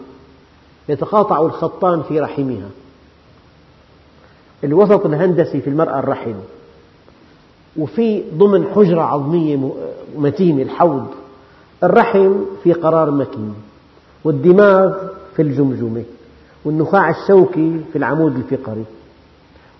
يتقاطع 0.89 1.41
الخطان 1.41 2.03
في 2.03 2.19
رحمها. 2.19 2.69
الوسط 4.63 5.05
الهندسي 5.05 5.61
في 5.61 5.69
المرأة 5.69 5.99
الرحم. 5.99 6.35
وفي 7.77 8.23
ضمن 8.33 8.65
حجرة 8.75 9.01
عظمية 9.01 9.73
متينة 10.17 10.61
الحوض. 10.61 11.07
الرحم 11.83 12.33
في 12.63 12.73
قرار 12.73 13.11
مكين. 13.11 13.53
والدماغ 14.23 14.93
في 15.35 15.41
الجمجمة. 15.41 16.03
والنخاع 16.65 17.09
الشوكي 17.09 17.81
في 17.91 17.97
العمود 17.97 18.35
الفقري. 18.35 18.85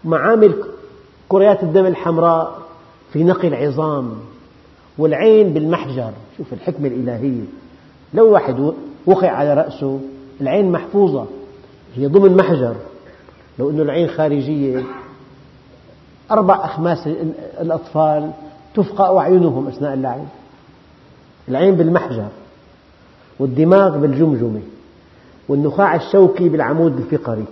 معامل 0.03 0.63
كريات 1.29 1.63
الدم 1.63 1.85
الحمراء 1.85 2.59
في 3.13 3.23
نقي 3.23 3.47
العظام 3.47 4.15
والعين 4.97 5.53
بالمحجر. 5.53 6.11
شوف 6.37 6.53
الحكمة 6.53 6.87
الإلهية. 6.87 7.43
لو 8.13 8.31
واحد 8.31 8.73
وقع 9.05 9.29
على 9.29 9.53
رأسه 9.53 9.99
العين 10.41 10.71
محفوظة 10.71 11.25
هي 11.95 12.07
ضمن 12.07 12.37
محجر. 12.37 12.75
لو 13.59 13.69
أن 13.69 13.79
العين 13.79 14.07
خارجية 14.07 14.83
أربع 16.31 16.65
أخماس 16.65 17.07
الأطفال 17.61 18.31
تفقأ 18.75 19.19
أعينهم 19.19 19.67
أثناء 19.67 19.93
اللعب. 19.93 20.25
العين 21.49 21.75
بالمحجر 21.75 22.27
والدماغ 23.39 23.97
بالجمجمة 23.97 24.61
والنخاع 25.49 25.95
الشوكي 25.95 26.49
بالعمود 26.49 26.97
الفقري. 26.97 27.45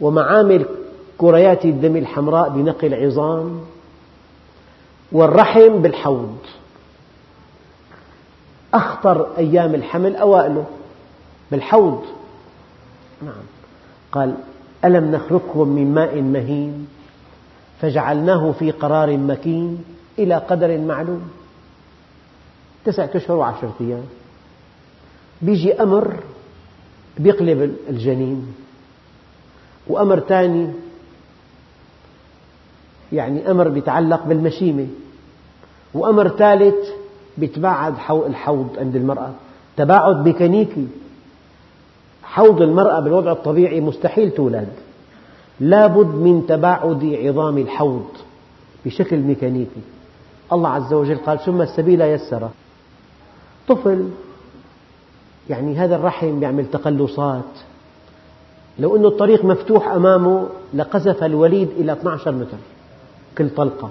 ومعامل 0.00 0.66
كريات 1.18 1.64
الدم 1.64 1.96
الحمراء 1.96 2.48
بنقي 2.48 2.86
العظام 2.86 3.60
والرحم 5.12 5.78
بالحوض. 5.78 6.38
أخطر 8.74 9.36
أيام 9.38 9.74
الحمل 9.74 10.16
أوائله 10.16 10.66
بالحوض. 11.50 12.04
نعم. 13.22 13.44
قال 14.12 14.34
ألم 14.84 15.10
نخلقكم 15.10 15.68
من 15.68 15.94
ماء 15.94 16.20
مهين 16.20 16.88
فجعلناه 17.80 18.52
في 18.52 18.70
قرار 18.70 19.16
مكين 19.16 19.84
إلى 20.18 20.34
قدر 20.34 20.78
معلوم؟ 20.78 21.28
تسعة 22.84 23.10
أشهر 23.14 23.36
وعشرة 23.36 23.74
أيام. 23.80 24.04
بيجي 25.42 25.82
أمر 25.82 26.16
بيقلب 27.18 27.76
الجنين 27.88 28.54
وأمر 29.86 30.20
ثاني 30.20 30.72
يعني 33.12 33.50
أمر 33.50 33.76
يتعلق 33.76 34.24
بالمشيمة 34.24 34.86
وأمر 35.94 36.28
ثالث 36.28 36.74
يتباعد 37.38 37.94
الحوض 38.10 38.68
عند 38.78 38.96
المرأة. 38.96 39.30
تباعد 39.76 40.24
ميكانيكي 40.24 40.88
حوض 42.22 42.62
المرأة 42.62 43.00
بالوضع 43.00 43.32
الطبيعي 43.32 43.80
مستحيل 43.80 44.30
تولد. 44.30 44.68
لا 45.60 45.86
بد 45.86 46.14
من 46.14 46.46
تباعد 46.48 47.04
عظام 47.04 47.58
الحوض 47.58 48.06
بشكل 48.86 49.16
ميكانيكي. 49.16 49.80
الله 50.52 50.68
عز 50.68 50.92
وجل 50.92 51.16
قال 51.16 51.38
ثم 51.38 51.62
السبيل 51.62 52.00
يسر. 52.00 52.48
طفل 53.68 54.08
يعني 55.50 55.76
هذا 55.76 55.96
الرحم 55.96 56.42
يعمل 56.42 56.70
تقلصات. 56.70 57.42
لو 58.78 58.96
أن 58.96 59.04
الطريق 59.04 59.44
مفتوح 59.44 59.88
أمامه 59.88 60.46
لقذف 60.74 61.24
الوليد 61.24 61.68
إلى 61.78 61.92
12 61.92 62.32
متر. 62.32 62.56
كل 63.38 63.50
طلقة. 63.50 63.90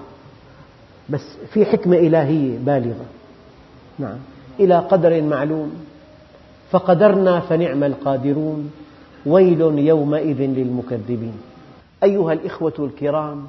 بس 1.10 1.38
في 1.54 1.66
حكمة 1.66 1.98
إلهية 1.98 2.58
بالغة. 2.58 3.06
نعم. 4.00 4.18
إلى 4.60 4.80
قدر 4.80 5.22
معلوم. 5.22 5.72
فقدرنا 6.72 7.40
فنعم 7.40 7.84
القادرون. 7.84 8.72
ويل 9.26 9.62
يومئذ 9.62 10.42
للمكذبين. 10.42 11.38
أيها 12.04 12.34
الإخوة 12.34 12.74
الكرام 12.80 13.44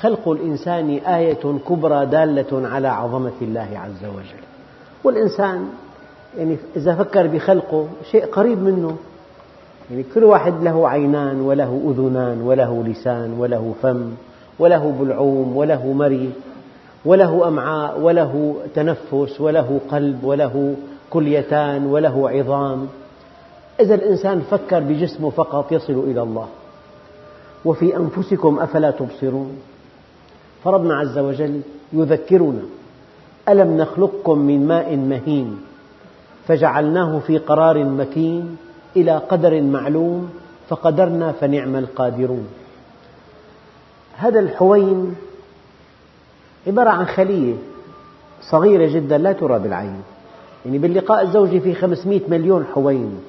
خلق 0.00 0.28
الإنسان 0.28 0.90
آية 0.90 1.58
كبرى 1.68 2.06
دالة 2.06 2.68
على 2.68 2.88
عظمة 2.88 3.32
الله 3.42 3.68
عز 3.74 4.04
وجل. 4.04 4.44
والإنسان 5.04 5.68
يعني 6.38 6.56
إذا 6.76 6.94
فكر 6.94 7.26
بخلقه 7.26 7.88
شيء 8.10 8.26
قريب 8.26 8.62
منه. 8.62 8.96
يعني 9.90 10.04
كل 10.14 10.24
واحد 10.24 10.62
له 10.62 10.88
عينان 10.88 11.40
وله 11.40 11.82
أذنان 11.90 12.40
وله 12.40 12.84
لسان 12.86 13.32
وله 13.38 13.74
فم. 13.82 14.10
وله 14.58 14.94
بلعوم 15.00 15.56
وله 15.56 15.92
مري 15.92 16.30
وله 17.04 17.48
أمعاء 17.48 18.00
وله 18.00 18.56
تنفس 18.74 19.40
وله 19.40 19.80
قلب 19.90 20.24
وله 20.24 20.74
كليتان 21.10 21.86
وله 21.86 22.30
عظام. 22.30 22.86
إذا 23.80 23.94
الإنسان 23.94 24.40
فكر 24.40 24.80
بجسمه 24.80 25.30
فقط 25.30 25.72
يصل 25.72 25.92
إلى 25.92 26.22
الله. 26.22 26.48
وفي 27.64 27.96
أنفسكم 27.96 28.58
أفلا 28.58 28.90
تبصرون. 28.90 29.58
فربنا 30.64 30.94
عز 30.94 31.18
وجل 31.18 31.60
يذكرنا 31.92 32.62
ألم 33.48 33.76
نخلقكم 33.76 34.38
من 34.38 34.66
ماء 34.66 34.96
مهين 34.96 35.58
فجعلناه 36.46 37.18
في 37.18 37.38
قرار 37.38 37.84
مكين 37.84 38.56
إلى 38.96 39.12
قدر 39.12 39.62
معلوم 39.62 40.30
فقدرنا 40.68 41.32
فنعم 41.32 41.76
القادرون. 41.76 42.46
هذا 44.18 44.40
الحوين 44.40 45.14
عبارة 46.66 46.90
عن 46.90 47.06
خلية 47.06 47.54
صغيرة 48.50 48.86
جدا 48.86 49.18
لا 49.18 49.32
ترى 49.32 49.58
بالعين. 49.58 50.02
يعني 50.64 50.78
باللقاء 50.78 51.22
الزوجي 51.22 51.60
في 51.60 51.74
500 51.74 52.20
مليون 52.28 52.66
حوين 52.74 53.20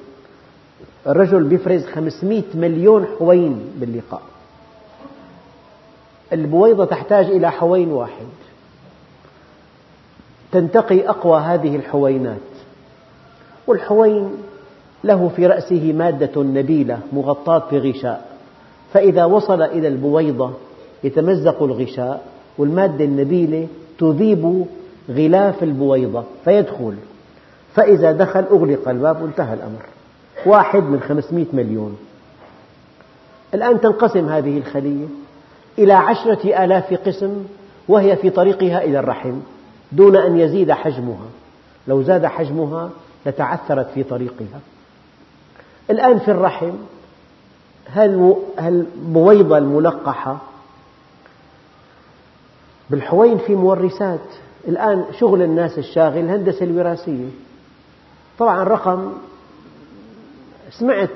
الرجل 1.06 1.44
بيفرز 1.44 1.86
500 1.86 2.42
مليون 2.54 3.06
حوين 3.18 3.72
باللقاء. 3.76 4.22
البويضة 6.32 6.84
تحتاج 6.84 7.26
إلى 7.26 7.50
حوين 7.50 7.92
واحد. 7.92 8.26
تنتقي 10.52 11.08
أقوى 11.08 11.40
هذه 11.40 11.76
الحوينات 11.76 12.38
والحوين 13.66 14.30
له 15.04 15.30
في 15.36 15.46
رأسه 15.46 15.92
مادة 15.92 16.42
نبيلة 16.42 17.00
مغطاة 17.12 17.62
بغشاء. 17.72 18.30
فإذا 18.92 19.24
وصل 19.24 19.62
إلى 19.62 19.88
البويضة 19.88 20.52
يتمزق 21.04 21.62
الغشاء 21.62 22.26
والمادة 22.58 23.04
النبيلة 23.04 23.68
تذيب 23.98 24.66
غلاف 25.10 25.62
البويضة 25.62 26.24
فيدخل. 26.44 26.94
فإذا 27.74 28.12
دخل 28.12 28.40
أغلق 28.40 28.88
الباب 28.88 29.22
وانتهى 29.22 29.54
الأمر. 29.54 29.82
واحد 30.46 30.82
من 30.82 31.00
خمسمئة 31.00 31.46
مليون. 31.52 31.98
الآن 33.54 33.80
تنقسم 33.80 34.28
هذه 34.28 34.58
الخلية 34.58 35.06
إلى 35.78 35.92
عشرة 35.92 36.64
آلاف 36.64 36.94
قسم 36.94 37.44
وهي 37.88 38.16
في 38.16 38.30
طريقها 38.30 38.84
إلى 38.84 38.98
الرحم 38.98 39.40
دون 39.92 40.16
أن 40.16 40.40
يزيد 40.40 40.72
حجمها. 40.72 41.26
لو 41.88 42.02
زاد 42.02 42.26
حجمها 42.26 42.90
لتعثرت 43.26 43.90
في 43.94 44.02
طريقها. 44.02 44.60
الآن 45.90 46.18
في 46.18 46.30
الرحم 46.30 46.72
هالبويضة 48.58 49.58
الملقحة 49.58 50.38
بالحوين 52.90 53.38
في 53.38 53.54
مورثات 53.54 54.20
الآن 54.68 55.04
شغل 55.18 55.42
الناس 55.42 55.78
الشاغل 55.78 56.18
الهندسة 56.18 56.64
الوراثية. 56.64 57.28
طبعا 58.38 58.64
رقم 58.64 59.12
سمعت 60.70 61.10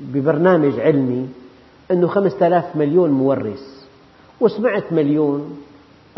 ببرنامج 0.00 0.80
علمي 0.80 1.28
أنه 1.90 2.06
خمسة 2.08 2.46
آلاف 2.46 2.76
مليون 2.76 3.10
مورث 3.10 3.84
وسمعت 4.40 4.92
مليون 4.92 5.60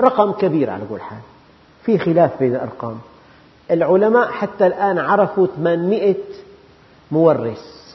رقم 0.00 0.32
كبير 0.32 0.70
على 0.70 0.82
كل 0.90 1.00
حال. 1.00 1.18
في 1.84 1.98
خلاف 1.98 2.38
بين 2.38 2.54
الأرقام. 2.54 2.98
العلماء 3.70 4.28
حتى 4.30 4.66
الآن 4.66 4.98
عرفوا 4.98 5.46
800 5.56 6.14
مورث 7.12 7.92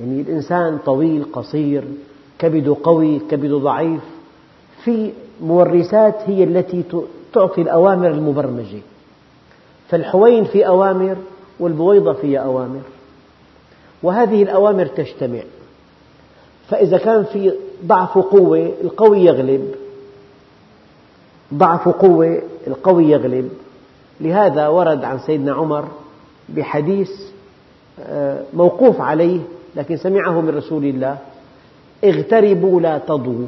يعني 0.00 0.20
الإنسان 0.20 0.78
طويل 0.78 1.24
قصير 1.32 1.84
كبده 2.38 2.76
قوي 2.82 3.18
كبده 3.18 3.58
ضعيف. 3.58 4.00
في 4.84 5.12
مورثات 5.42 6.14
هي 6.26 6.44
التي 6.44 6.84
تعطي 7.32 7.62
الأوامر 7.62 8.10
المبرمجة. 8.10 8.78
فالحوين 9.88 10.44
في 10.44 10.66
أوامر 10.66 11.16
والبويضة 11.60 12.12
فيها 12.12 12.40
أوامر. 12.40 12.80
وهذه 14.02 14.42
الأوامر 14.42 14.86
تجتمع. 14.86 15.42
فإذا 16.68 16.98
كان 16.98 17.24
في 17.24 17.52
ضعف 17.84 18.18
قوة 18.18 18.72
القوي 18.84 19.24
يغلب. 19.24 19.74
ضعف 21.54 21.88
قوة 21.88 22.42
القوي 22.66 23.10
يغلب. 23.10 23.50
لهذا 24.20 24.68
ورد 24.68 25.04
عن 25.04 25.18
سيدنا 25.18 25.52
عمر 25.52 25.88
بحديث 26.48 27.10
آه، 28.00 28.42
موقوف 28.54 29.00
عليه 29.00 29.40
لكن 29.76 29.96
سمعه 29.96 30.40
من 30.40 30.56
رسول 30.56 30.84
الله 30.84 31.18
اغتربوا 32.04 32.80
لا 32.80 32.98
تضوا 32.98 33.46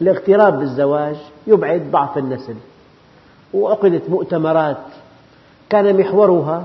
الاغتراب 0.00 0.58
بالزواج 0.58 1.16
يبعد 1.46 1.90
ضعف 1.90 2.18
النسل. 2.18 2.54
وعقدت 3.54 4.10
مؤتمرات 4.10 4.76
كان 5.70 6.00
محورها 6.00 6.64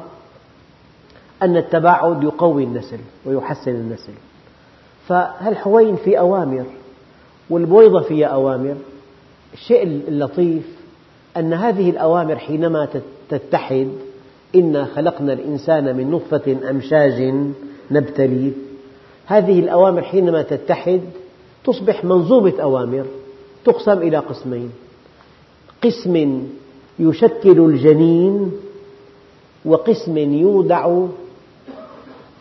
أن 1.41 1.57
التباعد 1.57 2.23
يقوي 2.23 2.63
النسل 2.63 2.99
ويحسن 3.25 3.71
النسل. 3.71 4.13
فهالحوين 5.07 5.95
في 5.95 6.19
أوامر 6.19 6.65
والبويضة 7.49 8.01
فيها 8.01 8.27
أوامر؟ 8.27 8.75
الشيء 9.53 9.84
اللطيف 9.84 10.63
أن 11.38 11.53
هذه 11.53 11.89
الأوامر 11.89 12.36
حينما 12.36 12.88
تتحد 13.29 13.89
إنا 14.55 14.86
خلقنا 14.86 15.34
الإنسان 15.34 15.95
من 15.95 16.11
نطفة 16.11 16.57
أمشاج 16.69 17.34
نبتليه. 17.91 18.51
هذه 19.25 19.59
الأوامر 19.59 20.01
حينما 20.01 20.41
تتحد 20.41 21.01
تصبح 21.63 22.05
منظومة 22.05 22.53
أوامر. 22.61 23.05
تقسم 23.66 23.97
إلى 23.97 24.18
قسمين. 24.18 24.72
قسم 25.84 26.43
يشكل 26.99 27.59
الجنين 27.59 28.51
وقسم 29.66 30.18
يودع 30.18 31.05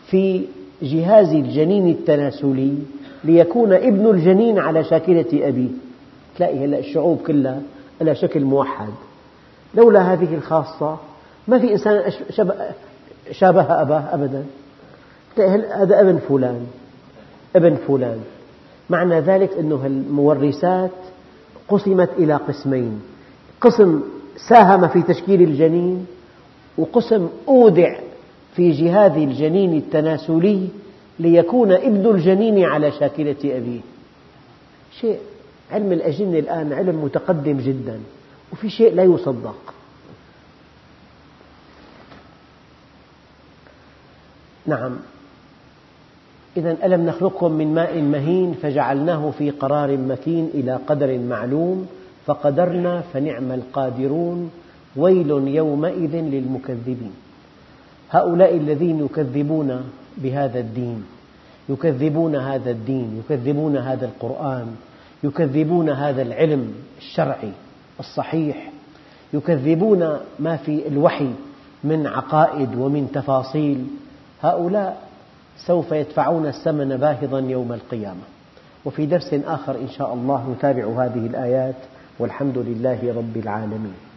في 0.07 0.45
جهاز 0.81 1.29
الجنين 1.29 1.87
التناسلي 1.87 2.77
ليكون 3.23 3.73
ابن 3.73 4.09
الجنين 4.09 4.59
على 4.59 4.83
شاكلة 4.83 5.47
أبيه. 5.47 5.69
تلاقي 6.37 6.65
هلا 6.65 6.79
الشعوب 6.79 7.17
كلها 7.27 7.61
لها 8.01 8.13
شكل 8.13 8.39
موحد. 8.39 8.93
لولا 9.75 10.13
هذه 10.13 10.35
الخاصة 10.35 10.97
ما 11.47 11.59
في 11.59 11.71
إنسان 11.71 12.11
شابه 13.31 13.81
أباه 13.81 14.03
أبدا. 14.13 14.45
هذا 15.75 16.01
ابن 16.01 16.19
فلان؟ 16.29 16.65
ابن 17.55 17.75
فلان. 17.87 18.19
معنى 18.91 19.19
ذلك 19.19 19.53
أن 19.53 19.71
المورثات 19.71 20.91
قسمت 21.67 22.09
إلى 22.17 22.35
قسمين. 22.35 23.01
قسم 23.61 24.01
ساهم 24.49 24.87
في 24.87 25.01
تشكيل 25.01 25.41
الجنين 25.41 26.07
وقسم 26.77 27.29
أودع 27.47 27.99
في 28.55 28.71
جهاز 28.71 29.11
الجنين 29.11 29.77
التناسلي 29.77 30.67
ليكون 31.19 31.71
ابن 31.71 32.09
الجنين 32.09 32.65
على 32.65 32.91
شاكلة 32.91 33.35
أبيه. 33.45 33.79
شيء 34.99 35.19
علم 35.71 35.91
الأجنة 35.91 36.39
الآن 36.39 36.73
علم 36.73 37.03
متقدم 37.03 37.57
جدا 37.57 37.99
وفي 38.53 38.69
شيء 38.69 38.95
لا 38.95 39.03
يصدق. 39.03 39.73
نعم. 44.65 44.97
إذا 46.57 46.77
ألم 46.83 47.05
نخلقكم 47.05 47.51
من 47.51 47.73
ماء 47.73 48.01
مهين 48.01 48.53
فجعلناه 48.53 49.31
في 49.37 49.49
قرار 49.49 49.97
مكين 49.97 50.49
إلى 50.53 50.79
قدر 50.87 51.19
معلوم 51.19 51.87
فقدرنا 52.25 53.01
فنعم 53.01 53.51
القادرون 53.51 54.51
ويل 54.95 55.29
يومئذ 55.47 56.15
للمكذبين. 56.15 57.13
هؤلاء 58.11 58.57
الذين 58.57 59.05
يكذبون 59.05 59.81
بهذا 60.17 60.59
الدين 60.59 61.03
يكذبون 61.69 62.35
هذا 62.35 62.71
الدين 62.71 63.23
يكذبون 63.25 63.77
هذا 63.77 64.05
القرآن 64.05 64.75
يكذبون 65.23 65.89
هذا 65.89 66.21
العلم 66.21 66.73
الشرعي 66.97 67.51
الصحيح 67.99 68.71
يكذبون 69.33 70.17
ما 70.39 70.55
في 70.57 70.87
الوحي 70.87 71.29
من 71.83 72.07
عقائد 72.07 72.75
ومن 72.75 73.11
تفاصيل. 73.13 73.85
هؤلاء 74.41 75.10
سوف 75.67 75.91
يدفعون 75.91 76.45
الثمن 76.47 76.97
باهظا 76.97 77.39
يوم 77.39 77.73
القيامة. 77.73 78.21
وفي 78.85 79.05
درس 79.05 79.33
آخر 79.33 79.75
إن 79.75 79.89
شاء 79.89 80.13
الله 80.13 80.55
نتابع 80.57 81.05
هذه 81.05 81.25
الآيات 81.25 81.75
والحمد 82.19 82.57
لله 82.57 83.13
رب 83.17 83.37
العالمين. 83.37 84.10